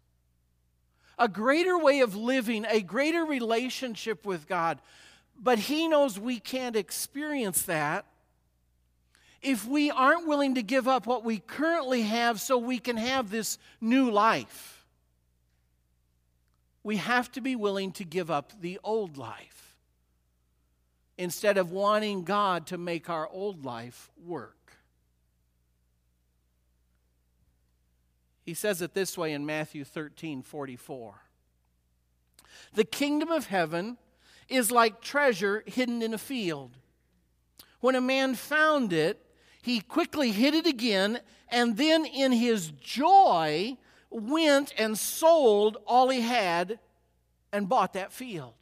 a 1.18 1.28
greater 1.28 1.76
way 1.76 2.00
of 2.00 2.16
living, 2.16 2.64
a 2.64 2.80
greater 2.80 3.26
relationship 3.26 4.24
with 4.24 4.48
God 4.48 4.80
but 5.40 5.58
He 5.58 5.88
knows 5.88 6.18
we 6.18 6.38
can't 6.38 6.76
experience 6.76 7.62
that 7.62 8.04
if 9.42 9.66
we 9.66 9.90
aren't 9.90 10.26
willing 10.26 10.54
to 10.56 10.62
give 10.62 10.86
up 10.86 11.06
what 11.06 11.24
we 11.24 11.38
currently 11.38 12.02
have 12.02 12.40
so 12.40 12.58
we 12.58 12.78
can 12.78 12.96
have 12.96 13.30
this 13.30 13.58
new 13.80 14.10
life. 14.10 14.84
We 16.82 16.96
have 16.96 17.30
to 17.32 17.40
be 17.40 17.56
willing 17.56 17.92
to 17.92 18.04
give 18.04 18.30
up 18.30 18.52
the 18.60 18.78
old 18.82 19.16
life 19.16 19.76
instead 21.18 21.58
of 21.58 21.70
wanting 21.70 22.24
God 22.24 22.66
to 22.68 22.78
make 22.78 23.10
our 23.10 23.28
old 23.28 23.64
life 23.64 24.10
work. 24.24 24.56
He 28.42 28.54
says 28.54 28.82
it 28.82 28.94
this 28.94 29.16
way 29.16 29.32
in 29.32 29.46
Matthew 29.46 29.84
13 29.84 30.42
44. 30.42 31.14
The 32.74 32.84
kingdom 32.84 33.30
of 33.30 33.46
heaven 33.46 33.98
is 34.48 34.70
like 34.70 35.00
treasure 35.00 35.62
hidden 35.66 36.02
in 36.02 36.14
a 36.14 36.18
field. 36.18 36.76
When 37.80 37.94
a 37.94 38.00
man 38.00 38.34
found 38.34 38.92
it, 38.92 39.24
he 39.62 39.80
quickly 39.80 40.30
hid 40.30 40.54
it 40.54 40.66
again, 40.66 41.20
and 41.48 41.76
then 41.76 42.06
in 42.06 42.32
his 42.32 42.70
joy 42.70 43.76
went 44.10 44.72
and 44.78 44.98
sold 44.98 45.76
all 45.86 46.08
he 46.08 46.20
had 46.20 46.78
and 47.52 47.68
bought 47.68 47.92
that 47.94 48.12
field. 48.12 48.54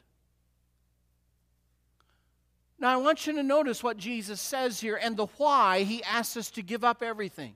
Now, 2.81 2.93
I 2.93 2.97
want 2.97 3.26
you 3.26 3.33
to 3.35 3.43
notice 3.43 3.83
what 3.83 3.97
Jesus 3.97 4.40
says 4.40 4.81
here 4.81 4.99
and 5.00 5.17
the 5.17 5.26
why 5.37 5.83
he 5.83 6.02
asks 6.05 6.37
us 6.37 6.50
to 6.52 6.62
give 6.62 6.85
up 6.85 7.02
everything. 7.02 7.55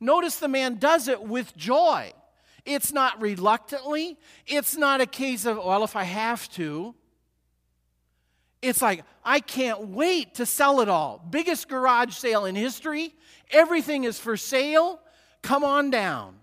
Notice 0.00 0.36
the 0.36 0.48
man 0.48 0.76
does 0.76 1.08
it 1.08 1.22
with 1.22 1.56
joy. 1.56 2.12
It's 2.64 2.92
not 2.92 3.20
reluctantly, 3.20 4.18
it's 4.46 4.76
not 4.76 5.00
a 5.00 5.06
case 5.06 5.46
of, 5.46 5.58
well, 5.58 5.84
if 5.84 5.94
I 5.94 6.02
have 6.02 6.50
to. 6.52 6.94
It's 8.66 8.82
like, 8.82 9.04
I 9.24 9.40
can't 9.40 9.88
wait 9.88 10.34
to 10.34 10.46
sell 10.46 10.80
it 10.80 10.88
all. 10.88 11.24
Biggest 11.30 11.68
garage 11.68 12.14
sale 12.14 12.44
in 12.46 12.56
history. 12.56 13.14
Everything 13.50 14.04
is 14.04 14.18
for 14.18 14.36
sale. 14.36 15.00
Come 15.42 15.62
on 15.62 15.90
down. 15.90 16.36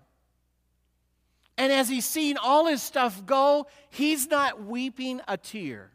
And 1.58 1.70
as 1.70 1.88
he's 1.88 2.06
seen 2.06 2.36
all 2.36 2.66
his 2.66 2.82
stuff 2.82 3.24
go, 3.26 3.66
he's 3.90 4.28
not 4.28 4.64
weeping 4.64 5.20
a 5.28 5.36
tear 5.36 5.90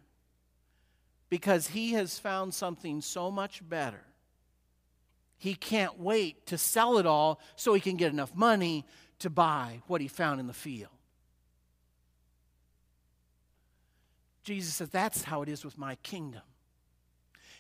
because 1.30 1.68
he 1.68 1.94
has 1.94 2.20
found 2.20 2.54
something 2.54 3.02
so 3.02 3.32
much 3.32 3.68
better. 3.68 4.04
He 5.38 5.56
can't 5.56 6.00
wait 6.00 6.46
to 6.48 6.58
sell 6.58 6.98
it 7.00 7.06
all 7.06 7.40
so 7.56 7.74
he 7.74 7.82
can 7.82 7.98
get 7.98 8.12
enough 8.12 8.36
money 8.36 8.86
to 9.20 9.30
buy 9.30 9.82
what 9.88 10.00
he 10.00 10.08
found 10.08 10.40
in 10.40 10.48
the 10.48 10.54
field. 10.54 10.92
Jesus 14.50 14.74
says, 14.74 14.90
That's 14.90 15.22
how 15.22 15.44
it 15.44 15.48
is 15.48 15.64
with 15.64 15.78
my 15.78 15.94
kingdom. 15.98 16.42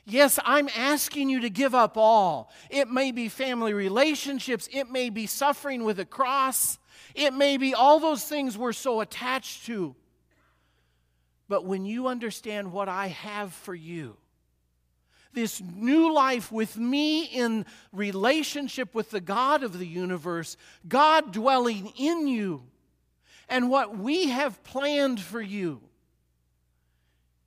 Yes, 0.06 0.40
I'm 0.44 0.68
asking 0.76 1.30
you 1.30 1.42
to 1.42 1.50
give 1.52 1.76
up 1.76 1.98
all. 1.98 2.52
It 2.72 2.90
may 2.90 3.12
be 3.12 3.30
family 3.30 3.74
relationships, 3.74 4.68
it 4.74 4.90
may 4.90 5.12
be 5.12 5.28
suffering 5.28 5.84
with 5.84 6.00
a 6.00 6.06
cross, 6.06 6.80
it 7.14 7.32
may 7.32 7.58
be 7.58 7.76
all 7.76 8.00
those 8.00 8.24
things 8.24 8.58
we're 8.58 8.74
so 8.74 9.02
attached 9.02 9.68
to. 9.68 9.96
But 11.48 11.64
when 11.64 11.86
you 11.86 12.08
understand 12.08 12.72
what 12.72 12.90
I 12.90 13.10
have 13.10 13.54
for 13.54 13.76
you, 13.76 14.18
this 15.32 15.62
new 15.62 16.12
life 16.12 16.52
with 16.52 16.76
me 16.76 17.26
in 17.26 17.68
relationship 17.94 18.96
with 18.96 19.12
the 19.12 19.22
God 19.22 19.62
of 19.62 19.78
the 19.78 19.86
universe, 19.86 20.58
God 20.88 21.32
dwelling 21.34 21.94
in 22.00 22.28
you, 22.28 22.64
and 23.48 23.70
what 23.70 23.96
we 23.96 24.30
have 24.30 24.64
planned 24.64 25.20
for 25.20 25.40
you. 25.40 25.82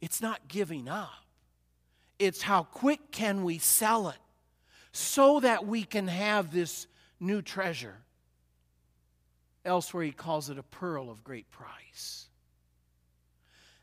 It's 0.02 0.21
not 0.21 0.49
giving 0.49 0.88
up. 0.88 1.11
It's 2.18 2.42
how 2.42 2.64
quick 2.64 3.12
can 3.12 3.44
we 3.44 3.59
sell 3.59 4.09
it 4.09 4.18
so 4.90 5.40
that 5.40 5.64
we 5.64 5.85
can 5.85 6.09
have 6.09 6.52
this 6.52 6.88
new 7.21 7.40
treasure. 7.40 7.97
Elsewhere, 9.64 10.02
he 10.02 10.11
calls 10.11 10.50
it 10.50 10.59
a 10.59 10.62
pearl 10.64 11.09
of 11.09 11.23
great 11.23 11.49
price. 11.52 12.26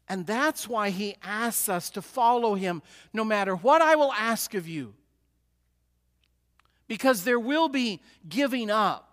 And 0.10 0.28
that's 0.28 0.68
why 0.68 0.90
he 0.90 1.16
asks 1.24 1.70
us 1.70 1.90
to 1.92 2.02
follow 2.02 2.56
him 2.56 2.82
no 3.14 3.24
matter 3.24 3.56
what 3.56 3.82
I 3.82 3.96
will 3.96 4.12
ask 4.12 4.54
of 4.54 4.68
you. 4.68 4.96
Because 6.88 7.24
there 7.24 7.40
will 7.40 7.70
be 7.70 8.02
giving 8.28 8.70
up, 8.70 9.10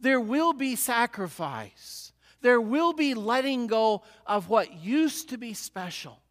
there 0.00 0.20
will 0.20 0.52
be 0.52 0.76
sacrifice, 0.76 2.12
there 2.42 2.60
will 2.60 2.92
be 2.92 3.14
letting 3.14 3.68
go 3.68 4.02
of 4.26 4.50
what 4.50 4.82
used 4.82 5.30
to 5.30 5.38
be 5.38 5.54
special. 5.54 6.21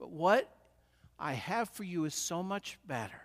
But 0.00 0.10
what 0.10 0.50
I 1.18 1.34
have 1.34 1.68
for 1.68 1.84
you 1.84 2.06
is 2.06 2.14
so 2.14 2.42
much 2.42 2.78
better. 2.86 3.20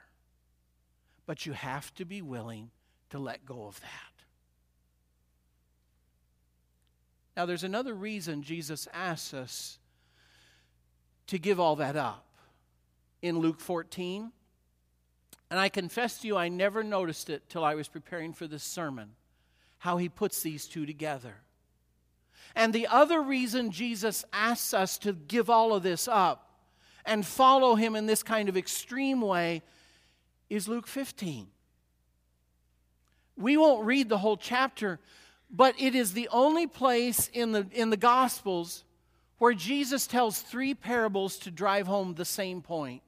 But 1.26 1.46
you 1.46 1.54
have 1.54 1.92
to 1.96 2.06
be 2.06 2.22
willing 2.22 2.70
to 3.10 3.18
let 3.18 3.46
go 3.46 3.66
of 3.66 3.80
that. 3.80 3.90
Now, 7.36 7.46
there's 7.46 7.64
another 7.64 7.94
reason 7.94 8.44
Jesus 8.44 8.88
asks 8.94 9.34
us 9.34 9.80
to 11.28 11.38
give 11.38 11.60
all 11.60 11.78
that 11.78 11.96
up 11.96 12.26
in 13.22 13.40
Luke 13.40 13.60
14. 13.60 14.32
And 15.50 15.60
I 15.60 15.70
confess 15.70 16.20
to 16.20 16.28
you, 16.28 16.38
I 16.38 16.50
never 16.50 16.84
noticed 16.84 17.30
it 17.30 17.50
till 17.50 17.64
I 17.64 17.76
was 17.76 17.88
preparing 17.88 18.34
for 18.34 18.48
this 18.48 18.64
sermon, 18.64 19.12
how 19.80 19.98
he 19.98 20.10
puts 20.10 20.42
these 20.42 20.66
two 20.66 20.86
together. 20.86 21.36
And 22.56 22.74
the 22.74 22.88
other 22.88 23.22
reason 23.22 23.72
Jesus 23.72 24.24
asks 24.32 24.74
us 24.74 24.98
to 25.00 25.14
give 25.14 25.50
all 25.50 25.74
of 25.74 25.84
this 25.84 26.08
up 26.08 26.45
and 27.06 27.26
follow 27.26 27.76
him 27.76 27.96
in 27.96 28.06
this 28.06 28.24
kind 28.24 28.50
of 28.50 28.58
extreme 28.58 29.22
way 29.22 29.62
is 30.50 30.68
Luke 30.68 30.88
15. 30.88 31.48
We 33.38 33.58
won't 33.58 33.86
read 33.86 34.10
the 34.10 34.18
whole 34.18 34.38
chapter, 34.38 35.00
but 35.50 35.76
it 35.80 35.96
is 35.96 36.14
the 36.14 36.30
only 36.32 36.68
place 36.68 37.30
in 37.34 37.52
the, 37.52 37.68
in 37.72 37.90
the 37.90 37.98
Gospels 37.98 38.84
where 39.38 39.54
Jesus 39.54 40.08
tells 40.08 40.42
three 40.42 40.74
parables 40.74 41.38
to 41.40 41.52
drive 41.52 41.88
home 41.88 42.14
the 42.14 42.26
same 42.26 42.62
point. 42.62 43.02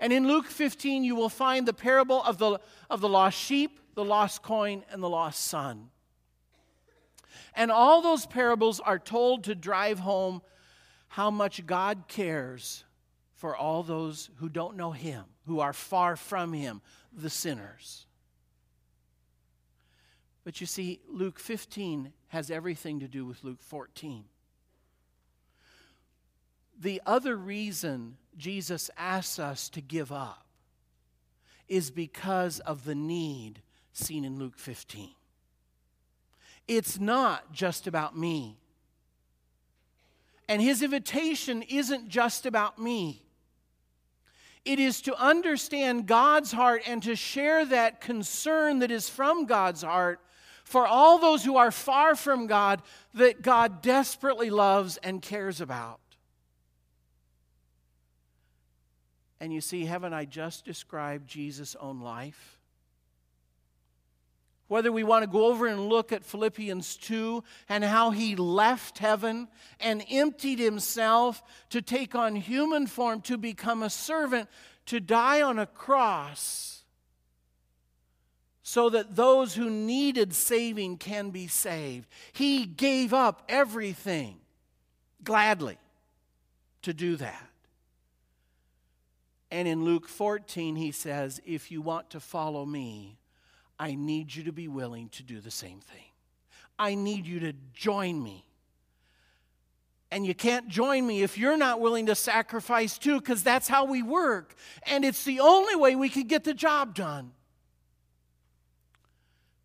And 0.00 0.12
in 0.12 0.26
Luke 0.26 0.46
15, 0.46 1.04
you 1.04 1.14
will 1.14 1.28
find 1.28 1.68
the 1.68 1.72
parable 1.72 2.22
of 2.22 2.38
the, 2.38 2.58
of 2.90 3.00
the 3.00 3.08
lost 3.08 3.38
sheep, 3.38 3.78
the 3.94 4.04
lost 4.04 4.42
coin, 4.42 4.84
and 4.90 5.02
the 5.02 5.08
lost 5.08 5.44
son. 5.44 5.90
And 7.54 7.70
all 7.70 8.02
those 8.02 8.26
parables 8.26 8.80
are 8.80 8.98
told 8.98 9.44
to 9.44 9.54
drive 9.54 10.00
home 10.00 10.42
how 11.12 11.30
much 11.30 11.66
God 11.66 12.04
cares 12.08 12.84
for 13.34 13.54
all 13.54 13.82
those 13.82 14.30
who 14.36 14.48
don't 14.48 14.78
know 14.78 14.92
Him, 14.92 15.24
who 15.46 15.60
are 15.60 15.74
far 15.74 16.16
from 16.16 16.54
Him, 16.54 16.80
the 17.12 17.28
sinners. 17.28 18.06
But 20.42 20.58
you 20.58 20.66
see, 20.66 21.00
Luke 21.06 21.38
15 21.38 22.14
has 22.28 22.50
everything 22.50 23.00
to 23.00 23.08
do 23.08 23.26
with 23.26 23.44
Luke 23.44 23.60
14. 23.60 24.24
The 26.80 27.02
other 27.04 27.36
reason 27.36 28.16
Jesus 28.38 28.90
asks 28.96 29.38
us 29.38 29.68
to 29.68 29.82
give 29.82 30.12
up 30.12 30.46
is 31.68 31.90
because 31.90 32.58
of 32.60 32.86
the 32.86 32.94
need 32.94 33.60
seen 33.92 34.24
in 34.24 34.38
Luke 34.38 34.56
15. 34.56 35.10
It's 36.66 36.98
not 36.98 37.52
just 37.52 37.86
about 37.86 38.16
me. 38.16 38.61
And 40.52 40.60
his 40.60 40.82
invitation 40.82 41.62
isn't 41.62 42.10
just 42.10 42.44
about 42.44 42.78
me. 42.78 43.22
It 44.66 44.78
is 44.78 45.00
to 45.00 45.16
understand 45.16 46.06
God's 46.06 46.52
heart 46.52 46.82
and 46.86 47.02
to 47.04 47.16
share 47.16 47.64
that 47.64 48.02
concern 48.02 48.80
that 48.80 48.90
is 48.90 49.08
from 49.08 49.46
God's 49.46 49.80
heart 49.80 50.20
for 50.62 50.86
all 50.86 51.18
those 51.18 51.42
who 51.42 51.56
are 51.56 51.70
far 51.70 52.14
from 52.14 52.48
God 52.48 52.82
that 53.14 53.40
God 53.40 53.80
desperately 53.80 54.50
loves 54.50 54.98
and 54.98 55.22
cares 55.22 55.62
about. 55.62 56.00
And 59.40 59.54
you 59.54 59.62
see, 59.62 59.86
haven't 59.86 60.12
I 60.12 60.26
just 60.26 60.66
described 60.66 61.30
Jesus' 61.30 61.76
own 61.80 62.02
life? 62.02 62.58
Whether 64.72 64.90
we 64.90 65.04
want 65.04 65.22
to 65.22 65.26
go 65.26 65.48
over 65.48 65.66
and 65.66 65.90
look 65.90 66.12
at 66.12 66.24
Philippians 66.24 66.96
2 66.96 67.44
and 67.68 67.84
how 67.84 68.10
he 68.10 68.36
left 68.36 68.96
heaven 68.96 69.48
and 69.78 70.02
emptied 70.10 70.58
himself 70.58 71.42
to 71.68 71.82
take 71.82 72.14
on 72.14 72.36
human 72.36 72.86
form, 72.86 73.20
to 73.20 73.36
become 73.36 73.82
a 73.82 73.90
servant, 73.90 74.48
to 74.86 74.98
die 74.98 75.42
on 75.42 75.58
a 75.58 75.66
cross 75.66 76.84
so 78.62 78.88
that 78.88 79.14
those 79.14 79.52
who 79.52 79.68
needed 79.68 80.32
saving 80.32 80.96
can 80.96 81.28
be 81.28 81.48
saved. 81.48 82.08
He 82.32 82.64
gave 82.64 83.12
up 83.12 83.42
everything 83.50 84.38
gladly 85.22 85.76
to 86.80 86.94
do 86.94 87.16
that. 87.16 87.50
And 89.50 89.68
in 89.68 89.84
Luke 89.84 90.08
14, 90.08 90.76
he 90.76 90.92
says, 90.92 91.42
If 91.44 91.70
you 91.70 91.82
want 91.82 92.08
to 92.08 92.20
follow 92.20 92.64
me, 92.64 93.18
I 93.78 93.94
need 93.94 94.34
you 94.34 94.44
to 94.44 94.52
be 94.52 94.68
willing 94.68 95.08
to 95.10 95.22
do 95.22 95.40
the 95.40 95.50
same 95.50 95.80
thing. 95.80 96.04
I 96.78 96.94
need 96.94 97.26
you 97.26 97.40
to 97.40 97.52
join 97.74 98.22
me. 98.22 98.44
And 100.10 100.26
you 100.26 100.34
can't 100.34 100.68
join 100.68 101.06
me 101.06 101.22
if 101.22 101.38
you're 101.38 101.56
not 101.56 101.80
willing 101.80 102.06
to 102.06 102.14
sacrifice 102.14 102.98
too, 102.98 103.18
because 103.18 103.42
that's 103.42 103.66
how 103.66 103.86
we 103.86 104.02
work. 104.02 104.54
And 104.84 105.04
it's 105.04 105.24
the 105.24 105.40
only 105.40 105.74
way 105.74 105.96
we 105.96 106.10
can 106.10 106.24
get 106.24 106.44
the 106.44 106.52
job 106.52 106.94
done. 106.94 107.32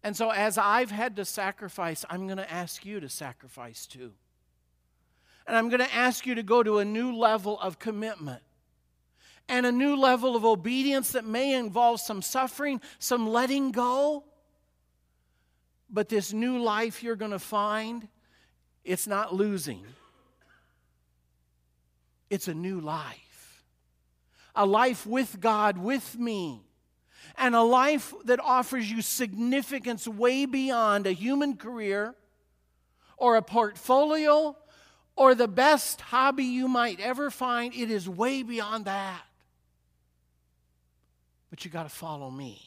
And 0.03 0.15
so, 0.15 0.29
as 0.29 0.57
I've 0.57 0.89
had 0.91 1.17
to 1.17 1.25
sacrifice, 1.25 2.05
I'm 2.09 2.27
going 2.27 2.37
to 2.37 2.49
ask 2.49 2.85
you 2.85 3.01
to 3.01 3.09
sacrifice 3.09 3.85
too. 3.85 4.13
And 5.45 5.55
I'm 5.55 5.67
going 5.67 5.81
to 5.81 5.93
ask 5.93 6.25
you 6.25 6.35
to 6.35 6.43
go 6.43 6.63
to 6.63 6.79
a 6.79 6.85
new 6.85 7.13
level 7.13 7.59
of 7.59 7.77
commitment 7.77 8.41
and 9.49 9.65
a 9.65 9.71
new 9.71 9.95
level 9.95 10.35
of 10.35 10.45
obedience 10.45 11.11
that 11.11 11.25
may 11.25 11.53
involve 11.53 12.01
some 12.01 12.21
suffering, 12.21 12.81
some 12.99 13.29
letting 13.29 13.71
go. 13.71 14.23
But 15.89 16.09
this 16.09 16.33
new 16.33 16.59
life 16.59 17.01
you're 17.01 17.15
going 17.15 17.31
to 17.31 17.39
find, 17.39 18.07
it's 18.83 19.07
not 19.07 19.33
losing, 19.33 19.85
it's 22.29 22.47
a 22.47 22.53
new 22.53 22.79
life. 22.79 23.23
A 24.59 24.65
life 24.65 25.05
with 25.05 25.39
God, 25.39 25.77
with 25.77 26.17
me 26.17 26.67
and 27.37 27.55
a 27.55 27.61
life 27.61 28.13
that 28.25 28.39
offers 28.39 28.89
you 28.89 29.01
significance 29.01 30.07
way 30.07 30.45
beyond 30.45 31.05
a 31.05 31.11
human 31.11 31.55
career 31.55 32.15
or 33.17 33.35
a 33.35 33.41
portfolio 33.41 34.55
or 35.15 35.35
the 35.35 35.47
best 35.47 36.01
hobby 36.01 36.45
you 36.45 36.67
might 36.67 36.99
ever 36.99 37.29
find. 37.29 37.73
It 37.75 37.91
is 37.91 38.09
way 38.09 38.43
beyond 38.43 38.85
that. 38.85 39.21
But 41.49 41.63
you 41.63 41.71
got 41.71 41.83
to 41.83 41.89
follow 41.89 42.29
me. 42.29 42.61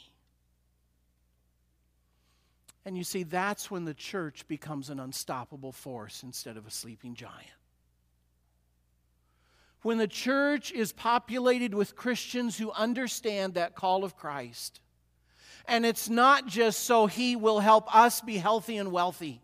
And 2.85 2.97
you 2.97 3.05
see, 3.05 3.25
that's 3.25 3.71
when 3.71 3.85
the 3.85 3.95
church 3.95 4.49
becomes 4.49 4.88
an 4.88 5.01
unstoppable 5.01 5.73
force 5.73 6.23
instead 6.23 6.57
of 6.57 6.66
a 6.66 6.71
sleeping 6.71 7.14
giant 7.14 7.51
when 9.83 9.99
the 9.99 10.09
church 10.09 10.73
is 10.73 10.93
populated 10.93 11.75
with 11.75 11.97
Christians 11.97 12.59
who 12.59 12.71
understand 12.73 13.55
that 13.55 13.75
call 13.75 14.05
of 14.05 14.16
Christ. 14.16 14.81
And 15.66 15.87
it's 15.87 16.09
not 16.09 16.47
just 16.47 16.81
so 16.81 17.07
he 17.07 17.37
will 17.37 17.61
help 17.61 17.95
us 17.95 18.21
be 18.21 18.37
healthy 18.37 18.77
and 18.77 18.93
wealthy, 18.93 19.40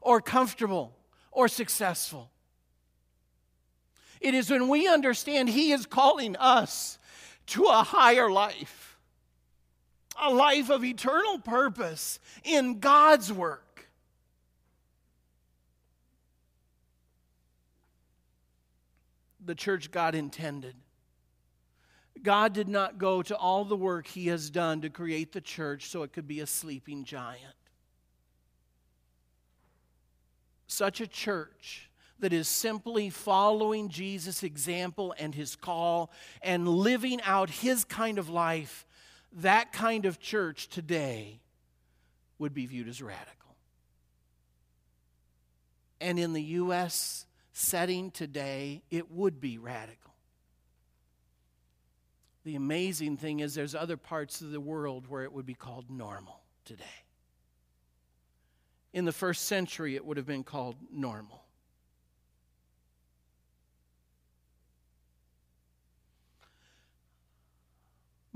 or 0.00 0.20
comfortable, 0.20 0.96
or 1.30 1.48
successful. 1.48 2.30
It 4.20 4.34
is 4.34 4.50
when 4.50 4.68
we 4.68 4.88
understand 4.88 5.48
he 5.48 5.72
is 5.72 5.86
calling 5.86 6.36
us 6.36 6.98
to 7.48 7.64
a 7.64 7.82
higher 7.82 8.30
life, 8.30 8.98
a 10.20 10.32
life 10.32 10.70
of 10.70 10.84
eternal 10.84 11.38
purpose 11.38 12.18
in 12.44 12.78
God's 12.80 13.32
work 13.32 13.64
the 19.44 19.54
church 19.54 19.90
God 19.90 20.14
intended. 20.14 20.74
God 22.22 22.52
did 22.52 22.68
not 22.68 22.98
go 22.98 23.22
to 23.22 23.36
all 23.36 23.64
the 23.64 23.76
work 23.76 24.06
he 24.06 24.28
has 24.28 24.48
done 24.48 24.80
to 24.80 24.90
create 24.90 25.32
the 25.32 25.40
church 25.40 25.88
so 25.88 26.02
it 26.02 26.12
could 26.12 26.26
be 26.26 26.40
a 26.40 26.46
sleeping 26.46 27.04
giant. 27.04 27.42
Such 30.66 31.00
a 31.00 31.06
church 31.06 31.90
that 32.24 32.32
is 32.32 32.48
simply 32.48 33.10
following 33.10 33.90
Jesus' 33.90 34.42
example 34.42 35.14
and 35.18 35.34
his 35.34 35.56
call 35.56 36.10
and 36.40 36.66
living 36.66 37.20
out 37.20 37.50
his 37.50 37.84
kind 37.84 38.18
of 38.18 38.30
life, 38.30 38.86
that 39.30 39.74
kind 39.74 40.06
of 40.06 40.18
church 40.18 40.68
today 40.68 41.42
would 42.38 42.54
be 42.54 42.64
viewed 42.64 42.88
as 42.88 43.02
radical. 43.02 43.54
And 46.00 46.18
in 46.18 46.32
the 46.32 46.42
U.S. 46.42 47.26
setting 47.52 48.10
today, 48.10 48.80
it 48.90 49.10
would 49.10 49.38
be 49.38 49.58
radical. 49.58 50.14
The 52.44 52.56
amazing 52.56 53.18
thing 53.18 53.40
is, 53.40 53.54
there's 53.54 53.74
other 53.74 53.98
parts 53.98 54.40
of 54.40 54.50
the 54.50 54.62
world 54.62 55.08
where 55.08 55.24
it 55.24 55.32
would 55.34 55.44
be 55.44 55.52
called 55.52 55.90
normal 55.90 56.40
today. 56.64 56.84
In 58.94 59.04
the 59.04 59.12
first 59.12 59.44
century, 59.44 59.94
it 59.94 60.06
would 60.06 60.16
have 60.16 60.24
been 60.24 60.42
called 60.42 60.76
normal. 60.90 61.43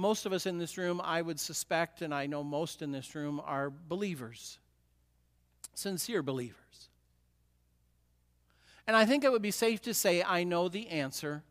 Most 0.00 0.26
of 0.26 0.32
us 0.32 0.46
in 0.46 0.58
this 0.58 0.78
room, 0.78 1.00
I 1.02 1.20
would 1.20 1.40
suspect, 1.40 2.02
and 2.02 2.14
I 2.14 2.26
know 2.26 2.44
most 2.44 2.82
in 2.82 2.92
this 2.92 3.16
room, 3.16 3.42
are 3.44 3.68
believers, 3.68 4.60
sincere 5.74 6.22
believers. 6.22 6.88
And 8.86 8.96
I 8.96 9.04
think 9.04 9.24
it 9.24 9.32
would 9.32 9.42
be 9.42 9.50
safe 9.50 9.82
to 9.82 9.92
say 9.92 10.22
I 10.22 10.44
know 10.44 10.68
the 10.68 10.88
answer 10.88 11.42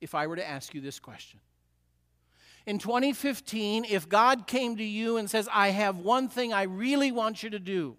if 0.00 0.14
I 0.14 0.26
were 0.26 0.36
to 0.36 0.48
ask 0.48 0.72
you 0.72 0.80
this 0.80 0.98
question. 0.98 1.38
In 2.64 2.78
2015, 2.78 3.84
if 3.84 4.08
God 4.08 4.46
came 4.46 4.76
to 4.78 4.84
you 4.84 5.18
and 5.18 5.28
says, 5.28 5.46
I 5.52 5.68
have 5.68 5.98
one 5.98 6.28
thing 6.28 6.52
I 6.52 6.62
really 6.62 7.12
want 7.12 7.42
you 7.42 7.50
to 7.50 7.58
do, 7.58 7.98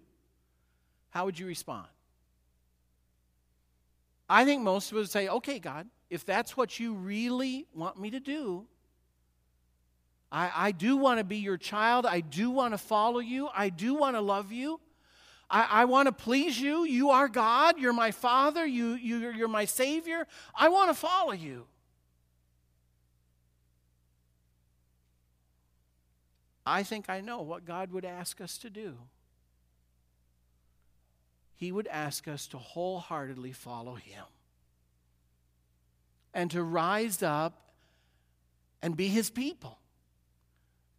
how 1.10 1.24
would 1.26 1.38
you 1.38 1.46
respond? 1.46 1.86
I 4.28 4.44
think 4.44 4.62
most 4.62 4.90
of 4.90 4.98
us 4.98 5.02
would 5.02 5.10
say, 5.10 5.28
okay, 5.28 5.60
God, 5.60 5.86
if 6.10 6.24
that's 6.24 6.56
what 6.56 6.80
you 6.80 6.94
really 6.94 7.66
want 7.72 8.00
me 8.00 8.10
to 8.10 8.20
do, 8.20 8.66
I, 10.34 10.50
I 10.52 10.72
do 10.72 10.96
want 10.96 11.18
to 11.18 11.24
be 11.24 11.36
your 11.36 11.56
child. 11.56 12.04
I 12.04 12.18
do 12.18 12.50
want 12.50 12.74
to 12.74 12.78
follow 12.78 13.20
you. 13.20 13.48
I 13.54 13.68
do 13.68 13.94
want 13.94 14.16
to 14.16 14.20
love 14.20 14.50
you. 14.50 14.80
I, 15.48 15.68
I 15.70 15.84
want 15.84 16.08
to 16.08 16.12
please 16.12 16.60
you. 16.60 16.84
You 16.84 17.10
are 17.10 17.28
God. 17.28 17.78
You're 17.78 17.92
my 17.92 18.10
Father. 18.10 18.66
You, 18.66 18.94
you, 18.94 19.30
you're 19.30 19.46
my 19.46 19.64
Savior. 19.64 20.26
I 20.52 20.70
want 20.70 20.90
to 20.90 20.94
follow 20.94 21.30
you. 21.30 21.66
I 26.66 26.82
think 26.82 27.08
I 27.08 27.20
know 27.20 27.40
what 27.42 27.64
God 27.64 27.92
would 27.92 28.04
ask 28.04 28.40
us 28.40 28.58
to 28.58 28.70
do. 28.70 28.96
He 31.54 31.70
would 31.70 31.86
ask 31.86 32.26
us 32.26 32.48
to 32.48 32.58
wholeheartedly 32.58 33.52
follow 33.52 33.94
Him 33.94 34.24
and 36.32 36.50
to 36.50 36.60
rise 36.64 37.22
up 37.22 37.70
and 38.82 38.96
be 38.96 39.06
His 39.06 39.30
people 39.30 39.78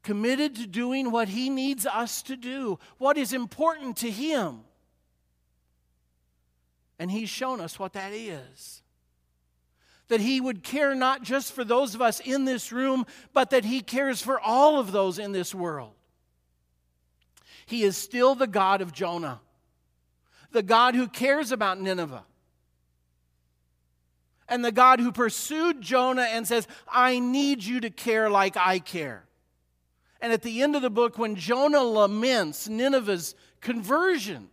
committed 0.05 0.55
to 0.55 0.67
doing 0.67 1.11
what 1.11 1.27
He 1.27 1.49
needs 1.49 1.85
us 1.85 2.21
to 2.21 2.37
do, 2.37 2.79
what 2.99 3.17
is 3.17 3.33
important 3.33 3.97
to 3.97 4.09
Him. 4.09 4.59
And 6.97 7.11
He's 7.11 7.27
shown 7.27 7.59
us 7.59 7.77
what 7.77 7.93
that 7.93 8.13
is. 8.13 8.83
That 10.07 10.21
He 10.21 10.39
would 10.39 10.63
care 10.63 10.93
not 10.93 11.23
just 11.23 11.53
for 11.53 11.63
those 11.63 11.95
of 11.95 12.01
us 12.01 12.19
in 12.19 12.45
this 12.45 12.71
room, 12.71 13.05
but 13.33 13.49
that 13.49 13.65
He 13.65 13.81
cares 13.81 14.21
for 14.21 14.39
all 14.39 14.79
of 14.79 14.91
those 14.91 15.19
in 15.19 15.31
this 15.31 15.53
world. 15.53 15.93
He 17.65 17.81
is 17.81 17.97
still 17.97 18.35
the 18.35 18.47
God 18.47 18.81
of 18.81 18.93
Jonah, 18.93 19.41
the 20.51 20.63
God 20.63 20.93
who 20.93 21.07
cares 21.07 21.51
about 21.51 21.81
Nineveh 21.81 22.23
and 24.47 24.63
the 24.63 24.71
God 24.71 24.99
who 24.99 25.11
pursued 25.11 25.81
Jonah 25.81 26.27
and 26.29 26.47
says, 26.47 26.67
I 26.87 27.17
need 27.17 27.63
you 27.63 27.79
to 27.79 27.89
care 27.89 28.29
like 28.29 28.55
I 28.55 28.77
care. 28.77 29.24
And 30.21 30.31
at 30.31 30.41
the 30.41 30.61
end 30.61 30.75
of 30.75 30.81
the 30.81 30.89
book, 30.89 31.17
when 31.17 31.35
Jonah 31.35 31.83
laments 31.83 32.67
Nineveh's 32.67 33.35
conversion, 33.61 34.49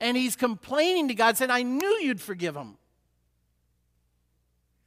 and 0.00 0.16
he's 0.16 0.36
complaining 0.36 1.08
to 1.08 1.14
God, 1.14 1.36
saying, 1.36 1.50
I 1.50 1.62
knew 1.62 1.98
you'd 2.00 2.20
forgive 2.20 2.56
him. 2.56 2.76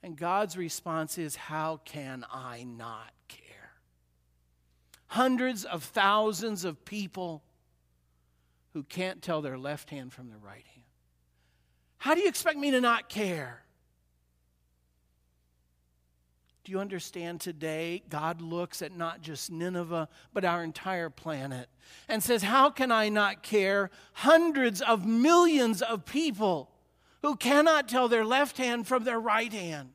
And 0.03 0.15
God's 0.15 0.57
response 0.57 1.17
is, 1.17 1.35
How 1.35 1.81
can 1.85 2.25
I 2.31 2.63
not 2.63 3.11
care? 3.27 3.73
Hundreds 5.07 5.65
of 5.65 5.83
thousands 5.83 6.63
of 6.63 6.85
people 6.85 7.43
who 8.73 8.83
can't 8.83 9.21
tell 9.21 9.41
their 9.41 9.57
left 9.57 9.89
hand 9.89 10.13
from 10.13 10.29
their 10.29 10.39
right 10.39 10.65
hand. 10.73 10.85
How 11.97 12.15
do 12.15 12.21
you 12.21 12.29
expect 12.29 12.57
me 12.57 12.71
to 12.71 12.81
not 12.81 13.09
care? 13.09 13.63
Do 16.63 16.71
you 16.71 16.79
understand 16.79 17.41
today? 17.41 18.03
God 18.09 18.39
looks 18.39 18.81
at 18.81 18.95
not 18.95 19.21
just 19.21 19.51
Nineveh, 19.51 20.07
but 20.31 20.45
our 20.45 20.63
entire 20.63 21.09
planet 21.09 21.69
and 22.07 22.21
says, 22.21 22.43
How 22.43 22.69
can 22.69 22.91
I 22.91 23.09
not 23.09 23.41
care? 23.41 23.89
Hundreds 24.13 24.81
of 24.81 25.05
millions 25.05 25.81
of 25.81 26.05
people 26.05 26.69
who 27.23 27.35
cannot 27.35 27.89
tell 27.89 28.07
their 28.07 28.25
left 28.25 28.57
hand 28.57 28.87
from 28.87 29.03
their 29.03 29.19
right 29.19 29.51
hand. 29.51 29.89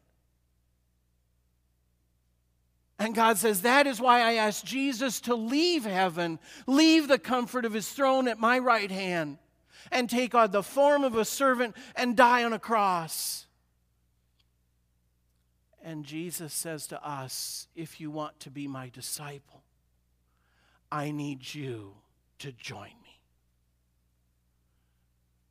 And 2.98 3.14
God 3.14 3.38
says, 3.38 3.62
That 3.62 3.86
is 3.86 4.00
why 4.00 4.20
I 4.20 4.34
asked 4.34 4.64
Jesus 4.64 5.20
to 5.22 5.36
leave 5.36 5.84
heaven, 5.84 6.40
leave 6.66 7.06
the 7.06 7.18
comfort 7.18 7.64
of 7.64 7.74
his 7.74 7.88
throne 7.88 8.26
at 8.26 8.40
my 8.40 8.58
right 8.58 8.90
hand, 8.90 9.38
and 9.92 10.10
take 10.10 10.34
on 10.34 10.50
the 10.50 10.64
form 10.64 11.04
of 11.04 11.14
a 11.14 11.24
servant 11.24 11.76
and 11.94 12.16
die 12.16 12.42
on 12.42 12.52
a 12.52 12.58
cross. 12.58 13.45
And 15.86 16.04
Jesus 16.04 16.52
says 16.52 16.88
to 16.88 17.08
us, 17.08 17.68
If 17.76 18.00
you 18.00 18.10
want 18.10 18.40
to 18.40 18.50
be 18.50 18.66
my 18.66 18.88
disciple, 18.88 19.62
I 20.90 21.12
need 21.12 21.54
you 21.54 21.94
to 22.40 22.50
join 22.50 22.90
me. 23.04 23.20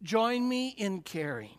Join 0.04 0.48
me 0.48 0.76
in 0.78 1.04
caring. 1.04 1.58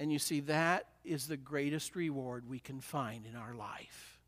And 0.00 0.12
you 0.12 0.18
see, 0.18 0.40
that 0.40 0.86
is 1.04 1.28
the 1.28 1.36
greatest 1.36 1.94
reward 1.94 2.50
we 2.50 2.58
can 2.58 2.80
find 2.80 3.24
in 3.24 3.36
our 3.36 3.54
life. 3.54 4.18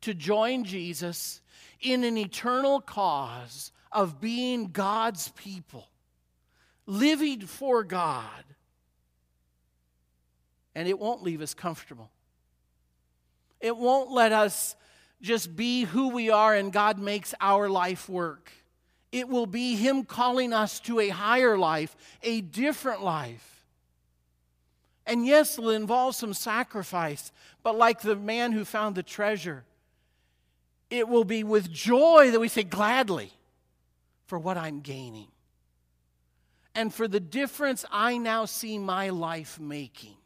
To 0.00 0.12
join 0.12 0.64
Jesus 0.64 1.40
in 1.80 2.02
an 2.02 2.18
eternal 2.18 2.80
cause 2.80 3.70
of 3.92 4.20
being 4.20 4.72
God's 4.72 5.28
people, 5.28 5.86
living 6.84 7.42
for 7.42 7.84
God 7.84 8.42
and 10.76 10.86
it 10.86 10.98
won't 10.98 11.22
leave 11.22 11.40
us 11.40 11.54
comfortable. 11.54 12.10
It 13.60 13.74
won't 13.74 14.12
let 14.12 14.30
us 14.30 14.76
just 15.22 15.56
be 15.56 15.84
who 15.84 16.10
we 16.10 16.28
are 16.28 16.54
and 16.54 16.70
God 16.70 16.98
makes 16.98 17.34
our 17.40 17.70
life 17.70 18.10
work. 18.10 18.52
It 19.10 19.30
will 19.30 19.46
be 19.46 19.74
Him 19.74 20.04
calling 20.04 20.52
us 20.52 20.78
to 20.80 21.00
a 21.00 21.08
higher 21.08 21.56
life, 21.56 21.96
a 22.22 22.42
different 22.42 23.02
life. 23.02 23.64
And 25.06 25.24
yes, 25.24 25.58
it'll 25.58 25.70
involve 25.70 26.14
some 26.14 26.34
sacrifice, 26.34 27.32
but 27.62 27.78
like 27.78 28.02
the 28.02 28.14
man 28.14 28.52
who 28.52 28.66
found 28.66 28.96
the 28.96 29.02
treasure, 29.02 29.64
it 30.90 31.08
will 31.08 31.24
be 31.24 31.42
with 31.42 31.72
joy 31.72 32.30
that 32.32 32.40
we 32.40 32.48
say, 32.48 32.64
gladly, 32.64 33.32
for 34.26 34.38
what 34.38 34.58
I'm 34.58 34.80
gaining 34.80 35.28
and 36.74 36.92
for 36.92 37.08
the 37.08 37.18
difference 37.18 37.86
I 37.90 38.18
now 38.18 38.44
see 38.44 38.76
my 38.76 39.08
life 39.08 39.58
making. 39.58 40.16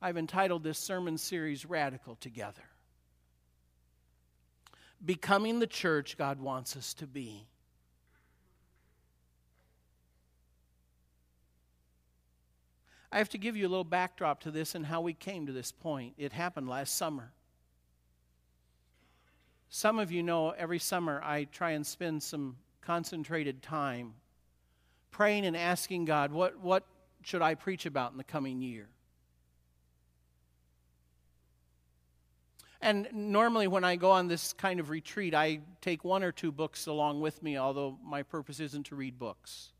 I've 0.00 0.16
entitled 0.16 0.62
this 0.62 0.78
sermon 0.78 1.18
series 1.18 1.64
Radical 1.64 2.16
Together. 2.16 2.62
Becoming 5.04 5.58
the 5.58 5.66
church 5.66 6.16
God 6.16 6.40
wants 6.40 6.76
us 6.76 6.94
to 6.94 7.06
be. 7.06 7.46
I 13.10 13.18
have 13.18 13.28
to 13.30 13.38
give 13.38 13.56
you 13.56 13.66
a 13.66 13.70
little 13.70 13.84
backdrop 13.84 14.40
to 14.40 14.50
this 14.50 14.74
and 14.74 14.84
how 14.84 15.00
we 15.00 15.14
came 15.14 15.46
to 15.46 15.52
this 15.52 15.72
point. 15.72 16.14
It 16.18 16.32
happened 16.32 16.68
last 16.68 16.96
summer. 16.96 17.32
Some 19.70 19.98
of 19.98 20.12
you 20.12 20.22
know 20.22 20.50
every 20.50 20.78
summer 20.78 21.22
I 21.24 21.44
try 21.44 21.70
and 21.70 21.86
spend 21.86 22.22
some 22.22 22.56
concentrated 22.82 23.62
time 23.62 24.14
praying 25.10 25.46
and 25.46 25.56
asking 25.56 26.04
God, 26.04 26.30
what, 26.30 26.60
what 26.60 26.84
should 27.22 27.42
I 27.42 27.54
preach 27.54 27.86
about 27.86 28.12
in 28.12 28.18
the 28.18 28.24
coming 28.24 28.60
year? 28.60 28.88
And 32.86 33.08
normally, 33.12 33.66
when 33.66 33.82
I 33.82 33.96
go 33.96 34.12
on 34.12 34.28
this 34.28 34.52
kind 34.52 34.78
of 34.78 34.90
retreat, 34.90 35.34
I 35.34 35.58
take 35.80 36.04
one 36.04 36.22
or 36.22 36.30
two 36.30 36.52
books 36.52 36.86
along 36.86 37.20
with 37.20 37.42
me, 37.42 37.58
although 37.58 37.98
my 38.00 38.22
purpose 38.22 38.60
isn't 38.60 38.86
to 38.86 38.94
read 38.94 39.18
books, 39.18 39.70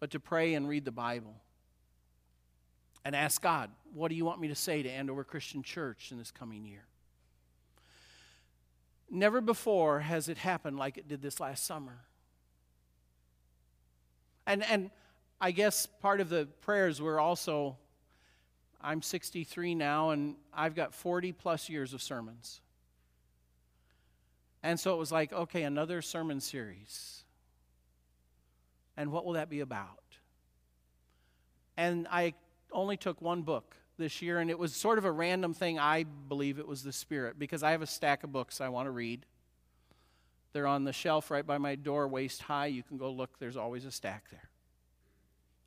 but 0.00 0.10
to 0.10 0.18
pray 0.18 0.54
and 0.54 0.68
read 0.68 0.84
the 0.84 0.90
Bible. 0.90 1.36
and 3.04 3.14
ask 3.14 3.42
God, 3.42 3.70
what 3.92 4.08
do 4.08 4.14
you 4.14 4.24
want 4.24 4.40
me 4.40 4.48
to 4.48 4.54
say 4.54 4.82
to 4.82 4.88
Andover 4.88 5.24
Christian 5.24 5.62
Church 5.62 6.10
in 6.10 6.18
this 6.18 6.30
coming 6.30 6.64
year? 6.64 6.86
Never 9.10 9.40
before 9.40 10.00
has 10.00 10.28
it 10.28 10.38
happened 10.38 10.78
like 10.78 10.96
it 10.96 11.06
did 11.06 11.20
this 11.20 11.38
last 11.38 11.66
summer. 11.66 12.00
And, 14.46 14.64
and 14.64 14.90
I 15.40 15.50
guess 15.50 15.86
part 15.86 16.20
of 16.20 16.30
the 16.30 16.46
prayers 16.62 17.00
were 17.00 17.20
also 17.20 17.76
I'm 18.84 19.00
63 19.00 19.74
now, 19.74 20.10
and 20.10 20.36
I've 20.52 20.74
got 20.74 20.92
40 20.92 21.32
plus 21.32 21.70
years 21.70 21.94
of 21.94 22.02
sermons. 22.02 22.60
And 24.62 24.78
so 24.78 24.94
it 24.94 24.98
was 24.98 25.10
like, 25.10 25.32
okay, 25.32 25.62
another 25.62 26.02
sermon 26.02 26.40
series. 26.40 27.24
And 28.96 29.10
what 29.10 29.24
will 29.24 29.32
that 29.32 29.48
be 29.48 29.60
about? 29.60 29.88
And 31.78 32.06
I 32.10 32.34
only 32.72 32.98
took 32.98 33.22
one 33.22 33.42
book 33.42 33.74
this 33.96 34.20
year, 34.20 34.38
and 34.38 34.50
it 34.50 34.58
was 34.58 34.74
sort 34.74 34.98
of 34.98 35.06
a 35.06 35.12
random 35.12 35.54
thing. 35.54 35.78
I 35.78 36.04
believe 36.04 36.58
it 36.58 36.68
was 36.68 36.82
the 36.82 36.92
Spirit, 36.92 37.38
because 37.38 37.62
I 37.62 37.70
have 37.70 37.82
a 37.82 37.86
stack 37.86 38.22
of 38.22 38.32
books 38.32 38.60
I 38.60 38.68
want 38.68 38.86
to 38.86 38.90
read. 38.90 39.24
They're 40.52 40.66
on 40.66 40.84
the 40.84 40.92
shelf 40.92 41.30
right 41.30 41.46
by 41.46 41.56
my 41.56 41.74
door, 41.74 42.06
waist 42.06 42.42
high. 42.42 42.66
You 42.66 42.82
can 42.82 42.98
go 42.98 43.10
look, 43.10 43.38
there's 43.38 43.56
always 43.56 43.86
a 43.86 43.90
stack 43.90 44.24
there. 44.30 44.50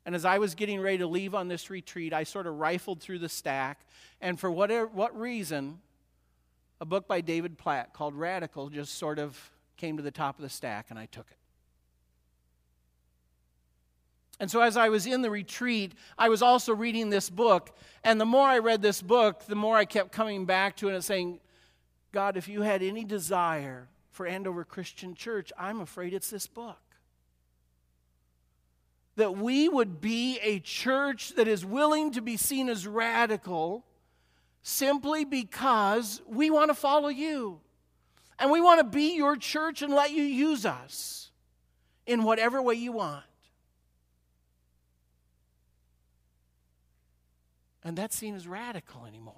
And 0.08 0.14
as 0.14 0.24
I 0.24 0.38
was 0.38 0.54
getting 0.54 0.80
ready 0.80 0.96
to 0.96 1.06
leave 1.06 1.34
on 1.34 1.48
this 1.48 1.68
retreat, 1.68 2.14
I 2.14 2.24
sort 2.24 2.46
of 2.46 2.54
rifled 2.54 3.02
through 3.02 3.18
the 3.18 3.28
stack, 3.28 3.86
and 4.22 4.40
for 4.40 4.50
whatever, 4.50 4.86
what 4.86 5.14
reason, 5.14 5.80
a 6.80 6.86
book 6.86 7.06
by 7.06 7.20
David 7.20 7.58
Platt 7.58 7.92
called 7.92 8.14
Radical 8.14 8.70
just 8.70 8.94
sort 8.94 9.18
of 9.18 9.38
came 9.76 9.98
to 9.98 10.02
the 10.02 10.10
top 10.10 10.38
of 10.38 10.42
the 10.42 10.48
stack, 10.48 10.86
and 10.88 10.98
I 10.98 11.04
took 11.04 11.26
it. 11.30 11.36
And 14.40 14.50
so, 14.50 14.62
as 14.62 14.78
I 14.78 14.88
was 14.88 15.04
in 15.04 15.20
the 15.20 15.30
retreat, 15.30 15.92
I 16.16 16.30
was 16.30 16.40
also 16.40 16.74
reading 16.74 17.10
this 17.10 17.28
book. 17.28 17.76
And 18.02 18.18
the 18.18 18.24
more 18.24 18.48
I 18.48 18.60
read 18.60 18.80
this 18.80 19.02
book, 19.02 19.44
the 19.44 19.56
more 19.56 19.76
I 19.76 19.84
kept 19.84 20.10
coming 20.10 20.46
back 20.46 20.76
to 20.76 20.88
it 20.88 20.94
and 20.94 21.04
saying, 21.04 21.38
God, 22.12 22.38
if 22.38 22.48
you 22.48 22.62
had 22.62 22.82
any 22.82 23.04
desire 23.04 23.88
for 24.10 24.26
Andover 24.26 24.64
Christian 24.64 25.14
Church, 25.14 25.52
I'm 25.58 25.80
afraid 25.80 26.14
it's 26.14 26.30
this 26.30 26.46
book 26.46 26.78
that 29.18 29.36
we 29.36 29.68
would 29.68 30.00
be 30.00 30.38
a 30.42 30.60
church 30.60 31.34
that 31.34 31.48
is 31.48 31.64
willing 31.64 32.12
to 32.12 32.22
be 32.22 32.36
seen 32.36 32.68
as 32.68 32.86
radical 32.86 33.84
simply 34.62 35.24
because 35.24 36.22
we 36.28 36.50
want 36.50 36.70
to 36.70 36.74
follow 36.74 37.08
you. 37.08 37.60
And 38.38 38.52
we 38.52 38.60
want 38.60 38.78
to 38.78 38.84
be 38.84 39.16
your 39.16 39.36
church 39.36 39.82
and 39.82 39.92
let 39.92 40.12
you 40.12 40.22
use 40.22 40.64
us 40.64 41.32
in 42.06 42.22
whatever 42.22 42.62
way 42.62 42.74
you 42.74 42.92
want. 42.92 43.24
And 47.82 47.98
that's 47.98 48.14
seen 48.14 48.36
as 48.36 48.46
radical 48.46 49.04
anymore. 49.04 49.34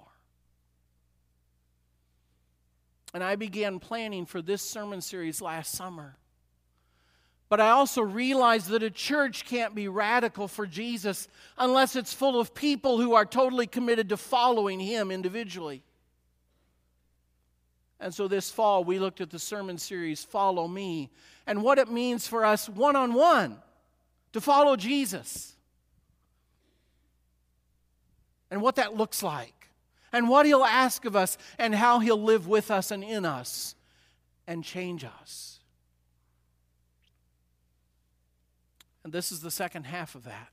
And 3.15 3.23
I 3.23 3.35
began 3.35 3.79
planning 3.79 4.27
for 4.27 4.43
this 4.43 4.61
sermon 4.61 5.01
series 5.01 5.41
last 5.41 5.71
summer. 5.71 6.17
But 7.51 7.59
I 7.59 7.71
also 7.71 8.01
realize 8.01 8.67
that 8.67 8.81
a 8.81 8.89
church 8.89 9.43
can't 9.43 9.75
be 9.75 9.89
radical 9.89 10.47
for 10.47 10.65
Jesus 10.65 11.27
unless 11.57 11.97
it's 11.97 12.13
full 12.13 12.39
of 12.39 12.53
people 12.53 12.97
who 12.97 13.13
are 13.13 13.25
totally 13.25 13.67
committed 13.67 14.07
to 14.07 14.15
following 14.15 14.79
Him 14.79 15.11
individually. 15.11 15.83
And 17.99 18.13
so 18.13 18.29
this 18.29 18.49
fall, 18.49 18.85
we 18.85 18.99
looked 18.99 19.19
at 19.19 19.31
the 19.31 19.37
sermon 19.37 19.77
series, 19.77 20.23
Follow 20.23 20.65
Me, 20.65 21.09
and 21.45 21.61
what 21.61 21.77
it 21.77 21.91
means 21.91 22.25
for 22.25 22.45
us 22.45 22.69
one 22.69 22.95
on 22.95 23.13
one 23.13 23.57
to 24.31 24.39
follow 24.39 24.77
Jesus. 24.77 25.53
And 28.49 28.61
what 28.61 28.77
that 28.77 28.95
looks 28.95 29.21
like, 29.21 29.67
and 30.13 30.29
what 30.29 30.45
He'll 30.45 30.63
ask 30.63 31.03
of 31.03 31.17
us, 31.17 31.37
and 31.59 31.75
how 31.75 31.99
He'll 31.99 32.23
live 32.23 32.47
with 32.47 32.71
us 32.71 32.91
and 32.91 33.03
in 33.03 33.25
us 33.25 33.75
and 34.47 34.63
change 34.63 35.03
us. 35.03 35.60
And 39.03 39.11
this 39.11 39.31
is 39.31 39.41
the 39.41 39.51
second 39.51 39.85
half 39.85 40.15
of 40.15 40.23
that. 40.25 40.49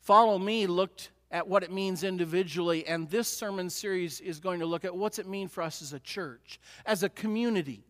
Follow 0.00 0.38
Me 0.38 0.66
looked 0.66 1.10
at 1.30 1.48
what 1.48 1.62
it 1.62 1.72
means 1.72 2.04
individually, 2.04 2.86
and 2.86 3.08
this 3.08 3.28
sermon 3.28 3.70
series 3.70 4.20
is 4.20 4.38
going 4.38 4.60
to 4.60 4.66
look 4.66 4.84
at 4.84 4.94
what's 4.94 5.18
it 5.18 5.26
mean 5.26 5.48
for 5.48 5.62
us 5.62 5.80
as 5.80 5.92
a 5.92 6.00
church, 6.00 6.60
as 6.84 7.02
a 7.02 7.08
community 7.08 7.84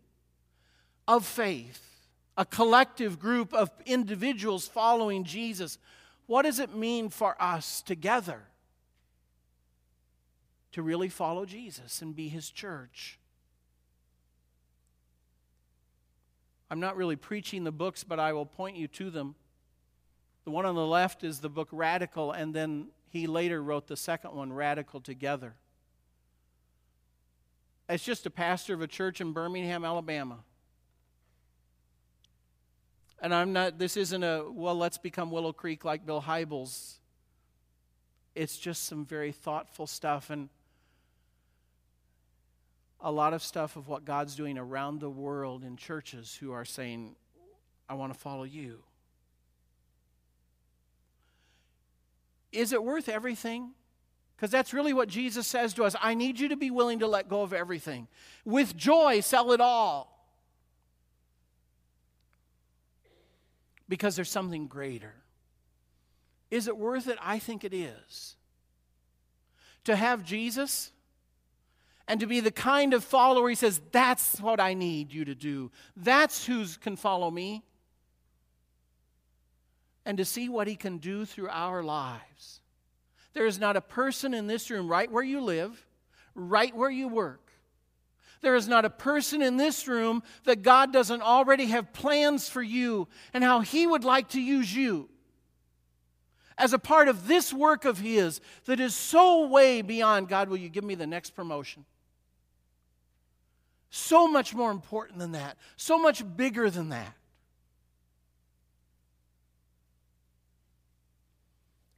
of 1.09 1.26
faith, 1.26 1.83
a 2.37 2.44
collective 2.44 3.18
group 3.18 3.52
of 3.52 3.70
individuals 3.85 4.68
following 4.68 5.24
Jesus. 5.24 5.78
What 6.26 6.42
does 6.42 6.61
it 6.61 6.74
mean 6.74 7.09
for 7.09 7.40
us 7.42 7.83
together 7.83 8.42
to 10.70 10.83
really 10.83 11.09
follow 11.09 11.44
Jesus 11.44 12.00
and 12.00 12.14
be 12.14 12.28
his 12.28 12.48
church? 12.48 13.18
I'm 16.72 16.80
not 16.80 16.96
really 16.96 17.16
preaching 17.16 17.64
the 17.64 17.70
books, 17.70 18.02
but 18.02 18.18
I 18.18 18.32
will 18.32 18.46
point 18.46 18.78
you 18.78 18.88
to 18.88 19.11
them. 19.11 19.35
The 20.46 20.50
one 20.50 20.64
on 20.64 20.74
the 20.74 20.87
left 20.87 21.22
is 21.22 21.38
the 21.38 21.50
book 21.50 21.68
Radical, 21.70 22.32
and 22.32 22.54
then 22.54 22.87
he 23.11 23.26
later 23.26 23.62
wrote 23.62 23.88
the 23.88 23.96
second 23.96 24.32
one, 24.32 24.50
Radical 24.50 25.02
Together. 25.02 25.54
As 27.90 28.02
just 28.02 28.24
a 28.24 28.30
pastor 28.30 28.72
of 28.72 28.80
a 28.80 28.87
church 28.87 29.20
in 29.20 29.35
Birmingham, 29.35 29.85
Alabama. 29.85 30.38
And 33.20 33.35
I'm 33.35 33.52
not, 33.52 33.78
this 33.78 33.98
isn't 33.98 34.24
a, 34.24 34.42
well, 34.50 34.74
let's 34.74 34.96
become 34.96 35.30
Willow 35.30 35.52
Creek 35.52 35.85
like 35.85 36.06
Bill 36.06 36.22
Hybels. 36.22 36.94
It's 38.35 38.56
just 38.56 38.85
some 38.85 39.04
very 39.04 39.32
thoughtful 39.32 39.87
stuff. 39.87 40.30
And 40.30 40.48
a 43.02 43.10
lot 43.10 43.34
of 43.34 43.42
stuff 43.42 43.76
of 43.76 43.88
what 43.88 44.04
God's 44.04 44.36
doing 44.36 44.56
around 44.56 45.00
the 45.00 45.10
world 45.10 45.64
in 45.64 45.76
churches 45.76 46.36
who 46.40 46.52
are 46.52 46.64
saying, 46.64 47.16
I 47.88 47.94
want 47.94 48.12
to 48.12 48.18
follow 48.18 48.44
you. 48.44 48.78
Is 52.52 52.72
it 52.72 52.82
worth 52.82 53.08
everything? 53.08 53.72
Because 54.36 54.50
that's 54.50 54.72
really 54.72 54.92
what 54.92 55.08
Jesus 55.08 55.46
says 55.46 55.74
to 55.74 55.84
us. 55.84 55.96
I 56.00 56.14
need 56.14 56.38
you 56.38 56.48
to 56.48 56.56
be 56.56 56.70
willing 56.70 57.00
to 57.00 57.06
let 57.06 57.28
go 57.28 57.42
of 57.42 57.52
everything. 57.52 58.08
With 58.44 58.76
joy, 58.76 59.20
sell 59.20 59.52
it 59.52 59.60
all. 59.60 60.26
Because 63.88 64.16
there's 64.16 64.30
something 64.30 64.68
greater. 64.68 65.14
Is 66.50 66.68
it 66.68 66.76
worth 66.76 67.08
it? 67.08 67.18
I 67.20 67.38
think 67.38 67.64
it 67.64 67.74
is. 67.74 68.36
To 69.84 69.96
have 69.96 70.24
Jesus 70.24 70.92
and 72.08 72.20
to 72.20 72.26
be 72.26 72.40
the 72.40 72.50
kind 72.50 72.94
of 72.94 73.04
follower 73.04 73.48
he 73.48 73.54
says, 73.54 73.80
That's 73.92 74.40
what 74.40 74.60
I 74.60 74.74
need 74.74 75.12
you 75.12 75.24
to 75.24 75.34
do. 75.34 75.70
That's 75.96 76.44
who 76.46 76.66
can 76.80 76.96
follow 76.96 77.30
me. 77.30 77.62
And 80.04 80.18
to 80.18 80.24
see 80.24 80.48
what 80.48 80.66
he 80.66 80.74
can 80.74 80.98
do 80.98 81.24
through 81.24 81.48
our 81.48 81.82
lives. 81.82 82.60
There 83.34 83.46
is 83.46 83.58
not 83.58 83.76
a 83.76 83.80
person 83.80 84.34
in 84.34 84.46
this 84.46 84.68
room, 84.68 84.88
right 84.88 85.10
where 85.10 85.22
you 85.22 85.40
live, 85.40 85.86
right 86.34 86.74
where 86.74 86.90
you 86.90 87.08
work. 87.08 87.52
There 88.40 88.56
is 88.56 88.66
not 88.66 88.84
a 88.84 88.90
person 88.90 89.40
in 89.40 89.56
this 89.56 89.86
room 89.86 90.24
that 90.44 90.62
God 90.62 90.92
doesn't 90.92 91.22
already 91.22 91.66
have 91.66 91.92
plans 91.92 92.48
for 92.48 92.62
you 92.62 93.06
and 93.32 93.44
how 93.44 93.60
he 93.60 93.86
would 93.86 94.02
like 94.02 94.30
to 94.30 94.40
use 94.40 94.74
you 94.74 95.08
as 96.58 96.72
a 96.72 96.78
part 96.78 97.08
of 97.08 97.26
this 97.26 97.52
work 97.52 97.84
of 97.84 97.98
His 97.98 98.40
that 98.66 98.80
is 98.80 98.94
so 98.94 99.48
way 99.48 99.82
beyond 99.82 100.28
God, 100.28 100.48
will 100.48 100.56
you 100.56 100.68
give 100.68 100.84
me 100.84 100.94
the 100.94 101.06
next 101.06 101.30
promotion? 101.30 101.84
So 103.94 104.26
much 104.26 104.55
more 104.55 104.70
important 104.70 105.18
than 105.18 105.33
that, 105.33 105.59
so 105.76 105.98
much 105.98 106.24
bigger 106.35 106.70
than 106.70 106.88
that. 106.88 107.14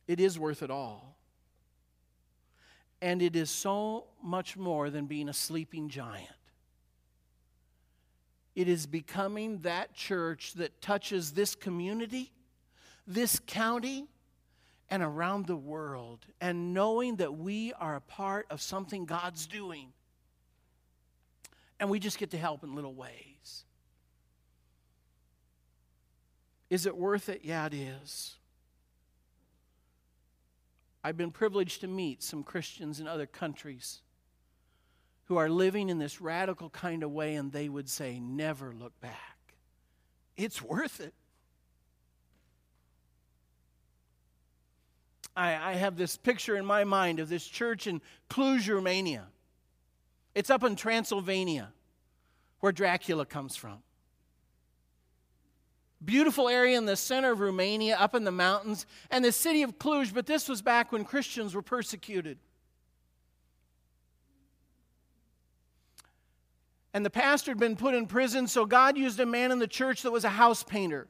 It 0.09 0.18
is 0.18 0.37
worth 0.37 0.64
it 0.64 0.72
all. 0.72 1.16
And 3.00 3.22
it 3.22 3.37
is 3.37 3.48
so 3.48 4.07
much 4.20 4.57
more 4.57 4.90
than 4.90 5.07
being 5.07 5.28
a 5.28 5.33
sleeping 5.33 5.88
giant. 5.88 6.26
It 8.57 8.66
is 8.66 8.87
becoming 8.87 9.61
that 9.61 9.94
church 9.94 10.54
that 10.54 10.83
touches 10.83 11.30
this 11.30 11.54
community, 11.54 12.33
this 13.07 13.40
county, 13.46 14.09
and 14.90 15.00
around 15.00 15.46
the 15.46 15.57
world, 15.57 16.26
and 16.40 16.74
knowing 16.74 17.16
that 17.16 17.38
we 17.38 17.72
are 17.74 17.94
a 17.94 18.00
part 18.00 18.46
of 18.50 18.61
something 18.61 19.04
God's 19.04 19.46
doing 19.46 19.92
and 21.80 21.90
we 21.90 21.98
just 21.98 22.18
get 22.18 22.30
to 22.30 22.38
help 22.38 22.62
in 22.62 22.74
little 22.74 22.94
ways. 22.94 23.64
Is 26.70 26.87
it 26.87 26.96
worth 26.96 27.28
it? 27.28 27.40
Yeah, 27.44 27.66
it 27.66 27.74
is. 27.74 28.37
I've 31.02 31.16
been 31.16 31.30
privileged 31.30 31.82
to 31.82 31.87
meet 31.87 32.22
some 32.22 32.42
Christians 32.42 32.98
in 32.98 33.06
other 33.06 33.26
countries 33.26 34.00
who 35.26 35.37
are 35.37 35.50
living 35.50 35.88
in 35.88 35.98
this 35.98 36.20
radical 36.20 36.70
kind 36.70 37.02
of 37.02 37.10
way, 37.10 37.34
and 37.34 37.52
they 37.52 37.68
would 37.68 37.88
say, 37.88 38.18
never 38.18 38.72
look 38.72 38.98
back. 39.00 39.54
It's 40.37 40.62
worth 40.62 41.00
it. 41.00 41.14
I, 45.37 45.72
I 45.72 45.74
have 45.74 45.96
this 45.96 46.16
picture 46.16 46.56
in 46.56 46.64
my 46.64 46.84
mind 46.84 47.20
of 47.20 47.28
this 47.28 47.46
church 47.46 47.87
in 47.87 48.00
Cluj, 48.30 48.72
Romania. 48.72 49.26
It's 50.34 50.50
up 50.50 50.64
in 50.64 50.76
Transylvania, 50.76 51.72
where 52.60 52.72
Dracula 52.72 53.24
comes 53.24 53.56
from. 53.56 53.78
Beautiful 56.04 56.48
area 56.48 56.76
in 56.76 56.86
the 56.86 56.96
center 56.96 57.32
of 57.32 57.40
Romania, 57.40 57.96
up 57.96 58.14
in 58.14 58.24
the 58.24 58.32
mountains, 58.32 58.84
and 59.10 59.24
the 59.24 59.32
city 59.32 59.62
of 59.62 59.78
Cluj, 59.78 60.12
but 60.12 60.26
this 60.26 60.48
was 60.48 60.60
back 60.60 60.92
when 60.92 61.04
Christians 61.04 61.54
were 61.54 61.62
persecuted. 61.62 62.38
And 66.92 67.04
the 67.04 67.10
pastor 67.10 67.52
had 67.52 67.58
been 67.58 67.76
put 67.76 67.94
in 67.94 68.06
prison, 68.06 68.46
so 68.46 68.66
God 68.66 68.96
used 68.96 69.18
a 69.18 69.26
man 69.26 69.50
in 69.50 69.58
the 69.58 69.66
church 69.66 70.02
that 70.02 70.12
was 70.12 70.24
a 70.24 70.28
house 70.28 70.62
painter. 70.62 71.08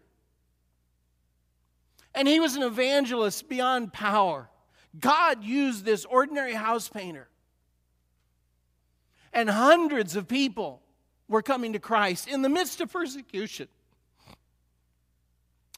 And 2.15 2.29
he 2.29 2.41
was 2.41 2.57
an 2.57 2.63
evangelist 2.63 3.49
beyond 3.49 3.93
power. 3.93 4.49
God 4.99 5.43
used 5.43 5.85
this 5.85 6.05
ordinary 6.05 6.55
house 6.55 6.89
painter. 6.89 7.29
And 9.35 9.51
hundreds 9.51 10.17
of 10.17 10.29
people 10.29 10.81
were 11.29 11.43
coming 11.43 11.75
to 11.75 11.79
Christ 11.79 12.29
in 12.29 12.43
the 12.43 12.49
midst 12.49 12.81
of 12.81 12.91
persecution. 12.91 13.69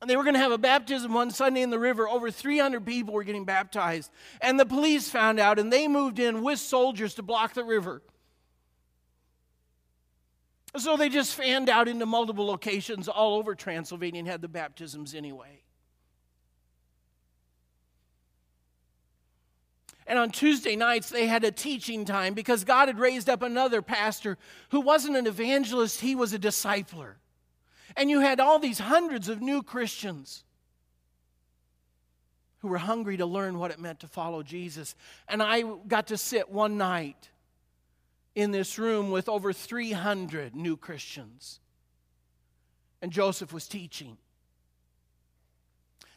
And 0.01 0.11
they 0.11 0.17
were 0.17 0.25
going 0.25 0.35
to 0.35 0.41
have 0.41 0.53
a 0.53 0.59
baptism 0.59 1.15
one 1.15 1.31
Sunday 1.31 1.63
in 1.63 1.71
the 1.71 1.79
river. 1.79 2.07
Over 2.07 2.31
300 2.31 2.85
people 2.85 3.15
were 3.15 3.25
getting 3.25 3.47
baptized. 3.47 4.11
And 4.43 4.61
the 4.61 4.67
police 4.67 5.09
found 5.09 5.41
out 5.41 5.59
and 5.59 5.73
they 5.73 5.89
moved 5.89 6.19
in 6.19 6.43
with 6.43 6.59
soldiers 6.59 7.15
to 7.15 7.23
block 7.23 7.55
the 7.55 7.65
river. 7.65 8.03
So 10.77 10.99
they 10.99 11.09
just 11.09 11.35
fanned 11.35 11.71
out 11.71 11.89
into 11.89 12.05
multiple 12.05 12.45
locations 12.45 13.09
all 13.09 13.39
over 13.39 13.55
Transylvania 13.55 14.19
and 14.19 14.29
had 14.29 14.43
the 14.43 14.49
baptisms 14.49 15.15
anyway. 15.15 15.63
And 20.07 20.19
on 20.19 20.31
Tuesday 20.31 20.77
nights, 20.77 21.11
they 21.11 21.27
had 21.27 21.43
a 21.43 21.51
teaching 21.51 22.05
time 22.05 22.35
because 22.35 22.65
God 22.65 22.89
had 22.89 22.99
raised 22.99 23.29
up 23.29 23.43
another 23.43 23.83
pastor 23.83 24.39
who 24.71 24.81
wasn't 24.81 25.17
an 25.17 25.27
evangelist, 25.27 26.01
he 26.01 26.15
was 26.15 26.33
a 26.33 26.39
discipler. 26.39 27.15
And 27.97 28.09
you 28.11 28.21
had 28.21 28.39
all 28.39 28.59
these 28.59 28.79
hundreds 28.79 29.29
of 29.29 29.41
new 29.41 29.63
Christians 29.63 30.45
who 32.59 32.69
were 32.69 32.79
hungry 32.79 33.17
to 33.17 33.27
learn 33.27 33.59
what 33.59 33.71
it 33.71 33.81
meant 33.81 34.01
to 34.01 34.09
follow 34.09 34.43
Jesus. 34.43 34.95
And 35.29 35.43
I 35.43 35.63
got 35.89 36.09
to 36.09 36.17
sit 36.17 36.51
one 36.51 36.77
night 36.77 37.31
in 38.35 38.51
this 38.51 38.79
room 38.79 39.11
with 39.11 39.29
over 39.29 39.53
300 39.53 40.55
new 40.55 40.77
Christians. 40.77 41.59
And 43.03 43.11
Joseph 43.11 43.53
was 43.53 43.67
teaching. 43.67 44.19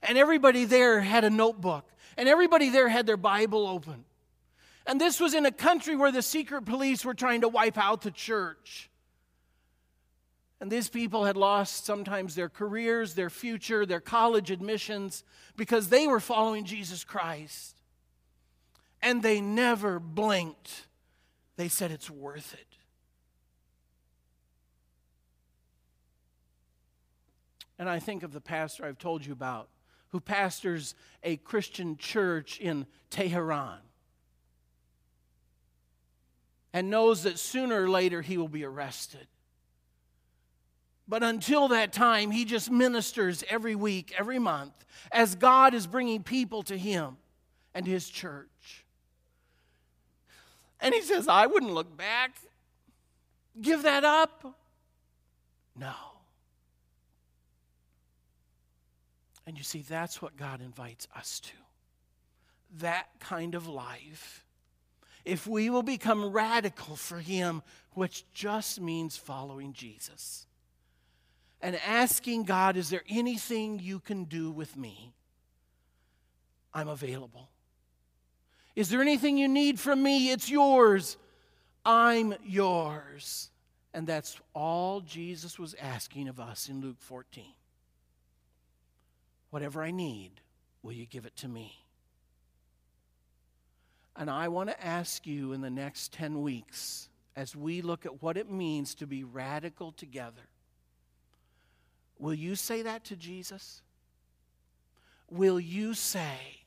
And 0.02 0.18
everybody 0.18 0.66
there 0.66 1.02
had 1.02 1.24
a 1.24 1.30
notebook 1.30 1.90
and 2.20 2.28
everybody 2.28 2.70
there 2.70 2.90
had 2.90 3.06
their 3.06 3.16
Bible 3.16 3.66
open. 3.66 4.04
And 4.86 5.00
this 5.00 5.22
was 5.22 5.34
in 5.34 5.46
a 5.46 5.54
country 5.54 5.96
where 5.96 6.12
the 6.12 6.22
secret 6.22 6.66
police 6.66 7.06
were 7.06 7.14
trying 7.14 7.42
to 7.42 7.48
wipe 7.48 7.78
out 7.78 8.02
the 8.02 8.12
church. 8.12 8.90
And 10.60 10.70
these 10.70 10.90
people 10.90 11.24
had 11.24 11.38
lost 11.38 11.86
sometimes 11.86 12.36
their 12.36 12.50
careers, 12.50 13.14
their 13.14 13.30
future, 13.30 13.86
their 13.86 14.02
college 14.02 14.52
admissions 14.52 15.24
because 15.56 15.88
they 15.88 16.08
were 16.08 16.20
following 16.20 16.66
Jesus 16.66 17.06
Christ. 17.06 17.78
And 19.02 19.24
they 19.24 19.40
never 19.40 19.98
blinked. 19.98 20.88
They 21.56 21.70
said 21.70 21.90
it's 21.90 22.10
worth 22.10 22.54
it. 22.54 22.78
And 27.78 27.88
I 27.88 28.00
think 28.00 28.24
of 28.24 28.34
the 28.34 28.42
pastor 28.42 28.84
I've 28.86 28.98
told 28.98 29.26
you 29.26 29.32
about 29.32 29.70
who 30.10 30.20
pastors 30.20 30.96
a 31.24 31.38
Christian 31.38 31.98
church 31.98 32.60
in 32.60 32.86
Tehran 33.10 33.80
and 36.74 36.90
knows 36.90 37.24
that 37.24 37.40
sooner 37.40 37.84
or 37.84 37.90
later 37.90 38.22
he 38.22 38.38
will 38.38 38.48
be 38.48 38.64
arrested. 38.64 39.28
But 41.08 41.24
until 41.24 41.70
that 41.70 41.92
time, 41.92 42.30
he 42.30 42.46
just 42.46 42.70
ministers 42.70 43.44
every 43.50 43.76
week, 43.76 44.14
every 44.18 44.38
month, 44.38 44.74
as 45.12 45.34
God 45.36 45.74
is 45.74 45.88
bringing 45.88 46.22
people 46.22 46.62
to 46.64 46.78
him 46.78 47.18
and 47.74 47.88
his 47.88 48.08
church. 48.08 48.86
And 50.80 50.94
he 50.94 51.02
says, 51.02 51.28
I 51.28 51.48
wouldn't 51.48 51.74
look 51.74 51.98
back. 51.98 52.36
Give 53.60 53.82
that 53.84 54.06
up? 54.06 54.56
No. 55.76 55.94
And 59.50 59.58
you 59.58 59.64
see, 59.64 59.82
that's 59.82 60.22
what 60.22 60.38
God 60.38 60.62
invites 60.62 61.08
us 61.16 61.40
to 61.40 61.54
that 62.82 63.08
kind 63.20 63.56
of 63.56 63.68
life. 63.68 64.46
If 65.26 65.48
we 65.48 65.72
will 65.72 65.82
become 65.82 66.32
radical 66.32 66.96
for 66.96 67.18
Him, 67.18 67.64
which 67.96 68.32
just 68.32 68.80
means 68.80 69.18
following 69.18 69.74
Jesus, 69.74 70.46
and 71.62 71.76
asking 71.84 72.44
God, 72.44 72.78
is 72.78 72.92
there 72.92 73.02
anything 73.10 73.80
you 73.80 74.00
can 74.00 74.26
do 74.26 74.52
with 74.52 74.78
me? 74.78 75.16
I'm 76.72 76.88
available. 76.88 77.50
Is 78.76 78.90
there 78.90 79.02
anything 79.02 79.40
you 79.40 79.48
need 79.48 79.80
from 79.80 80.04
me? 80.04 80.30
It's 80.30 80.48
yours. 80.48 81.18
I'm 81.84 82.36
yours. 82.46 83.50
And 83.96 84.06
that's 84.06 84.40
all 84.54 85.02
Jesus 85.02 85.58
was 85.58 85.74
asking 85.82 86.28
of 86.28 86.40
us 86.40 86.70
in 86.70 86.82
Luke 86.82 87.00
14. 87.00 87.46
Whatever 89.50 89.82
I 89.82 89.92
need, 89.92 90.42
will 90.84 90.94
you 90.94 91.06
give 91.06 91.26
it 91.26 91.36
to 91.38 91.48
me? 91.48 91.86
And 94.16 94.30
I 94.30 94.48
want 94.50 94.70
to 94.70 94.86
ask 94.86 95.26
you 95.26 95.54
in 95.54 95.62
the 95.62 95.70
next 95.70 96.12
10 96.14 96.42
weeks, 96.42 97.10
as 97.36 97.56
we 97.56 97.82
look 97.82 98.06
at 98.06 98.22
what 98.22 98.38
it 98.38 98.52
means 98.52 98.96
to 98.96 99.08
be 99.08 99.24
radical 99.24 99.92
together, 99.92 100.50
will 102.18 102.34
you 102.34 102.56
say 102.56 102.82
that 102.82 103.06
to 103.06 103.16
Jesus? 103.16 103.82
Will 105.30 105.60
you 105.60 105.94
say, 105.94 106.66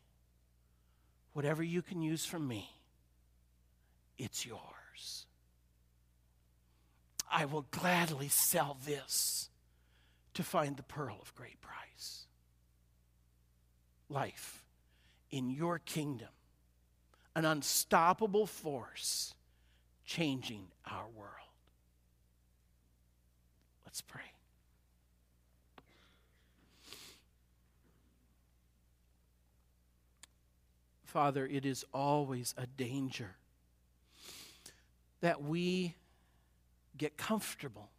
whatever 1.34 1.62
you 1.62 1.82
can 1.82 2.00
use 2.00 2.24
from 2.24 2.48
me, 2.48 2.70
it's 4.18 4.46
yours? 4.46 5.26
I 7.30 7.44
will 7.44 7.66
gladly 7.70 8.28
sell 8.28 8.78
this 8.86 9.50
to 10.34 10.42
find 10.42 10.76
the 10.76 10.82
pearl 10.82 11.18
of 11.20 11.34
great 11.34 11.60
price 11.60 12.21
life 14.12 14.62
in 15.30 15.50
your 15.50 15.78
kingdom, 15.78 16.28
an 17.34 17.44
unstoppable 17.44 18.46
force 18.46 19.34
changing 20.04 20.66
our 20.90 21.06
world. 21.16 21.30
Let's 23.86 24.02
pray. 24.02 24.20
Father, 31.04 31.46
it 31.46 31.66
is 31.66 31.84
always 31.92 32.54
a 32.56 32.66
danger 32.66 33.36
that 35.20 35.42
we 35.42 35.94
get 36.96 37.16
comfortable 37.16 37.91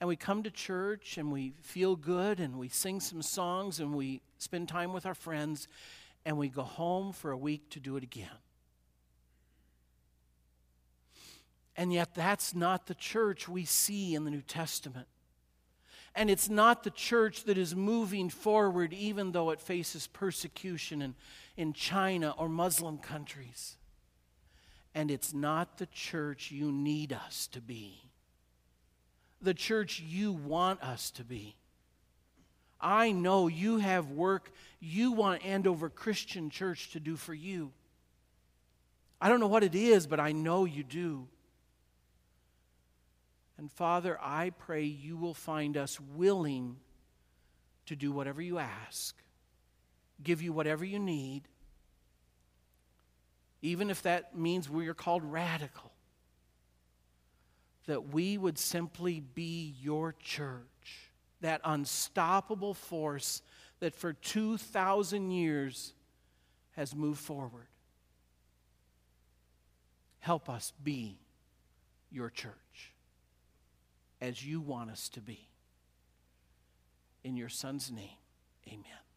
and 0.00 0.06
we 0.06 0.16
come 0.16 0.42
to 0.44 0.50
church 0.50 1.18
and 1.18 1.32
we 1.32 1.54
feel 1.60 1.96
good 1.96 2.38
and 2.38 2.58
we 2.58 2.68
sing 2.68 3.00
some 3.00 3.22
songs 3.22 3.80
and 3.80 3.94
we 3.94 4.20
spend 4.38 4.68
time 4.68 4.92
with 4.92 5.06
our 5.06 5.14
friends 5.14 5.66
and 6.24 6.38
we 6.38 6.48
go 6.48 6.62
home 6.62 7.12
for 7.12 7.32
a 7.32 7.36
week 7.36 7.70
to 7.70 7.80
do 7.80 7.96
it 7.96 8.02
again. 8.02 8.28
And 11.76 11.92
yet, 11.92 12.14
that's 12.14 12.54
not 12.54 12.86
the 12.86 12.94
church 12.94 13.48
we 13.48 13.64
see 13.64 14.14
in 14.14 14.24
the 14.24 14.32
New 14.32 14.42
Testament. 14.42 15.06
And 16.14 16.28
it's 16.28 16.48
not 16.48 16.82
the 16.82 16.90
church 16.90 17.44
that 17.44 17.56
is 17.56 17.76
moving 17.76 18.30
forward, 18.30 18.92
even 18.92 19.30
though 19.30 19.50
it 19.50 19.60
faces 19.60 20.08
persecution 20.08 21.00
in, 21.00 21.14
in 21.56 21.72
China 21.72 22.34
or 22.36 22.48
Muslim 22.48 22.98
countries. 22.98 23.76
And 24.92 25.08
it's 25.08 25.32
not 25.32 25.78
the 25.78 25.86
church 25.86 26.50
you 26.50 26.72
need 26.72 27.12
us 27.12 27.46
to 27.52 27.60
be 27.60 28.07
the 29.40 29.54
church 29.54 30.00
you 30.00 30.32
want 30.32 30.82
us 30.82 31.10
to 31.12 31.24
be. 31.24 31.56
I 32.80 33.10
know 33.10 33.48
you 33.48 33.78
have 33.78 34.10
work 34.10 34.52
you 34.80 35.12
want 35.12 35.44
Andover 35.44 35.88
Christian 35.88 36.50
Church 36.50 36.90
to 36.92 37.00
do 37.00 37.16
for 37.16 37.34
you. 37.34 37.72
I 39.20 39.28
don't 39.28 39.40
know 39.40 39.48
what 39.48 39.64
it 39.64 39.74
is, 39.74 40.06
but 40.06 40.20
I 40.20 40.32
know 40.32 40.64
you 40.64 40.84
do. 40.84 41.26
And 43.56 43.70
Father, 43.72 44.16
I 44.22 44.50
pray 44.50 44.84
you 44.84 45.16
will 45.16 45.34
find 45.34 45.76
us 45.76 45.98
willing 46.00 46.76
to 47.86 47.96
do 47.96 48.12
whatever 48.12 48.40
you 48.40 48.58
ask, 48.58 49.16
give 50.22 50.40
you 50.40 50.52
whatever 50.52 50.84
you 50.84 51.00
need, 51.00 51.42
even 53.60 53.90
if 53.90 54.02
that 54.02 54.36
means 54.36 54.70
we 54.70 54.86
are 54.86 54.94
called 54.94 55.24
radical 55.24 55.90
that 57.88 58.12
we 58.12 58.36
would 58.36 58.58
simply 58.58 59.18
be 59.18 59.74
your 59.80 60.14
church 60.22 61.08
that 61.40 61.58
unstoppable 61.64 62.74
force 62.74 63.40
that 63.80 63.94
for 63.94 64.12
2,000 64.12 65.30
years 65.30 65.94
has 66.76 66.94
moved 66.94 67.18
forward. 67.18 67.66
Help 70.20 70.50
us 70.50 70.74
be 70.84 71.16
your 72.10 72.28
church 72.28 72.92
as 74.20 74.44
you 74.44 74.60
want 74.60 74.90
us 74.90 75.08
to 75.08 75.22
be. 75.22 75.48
In 77.24 77.38
your 77.38 77.48
Son's 77.48 77.90
name, 77.90 78.18
amen. 78.66 79.07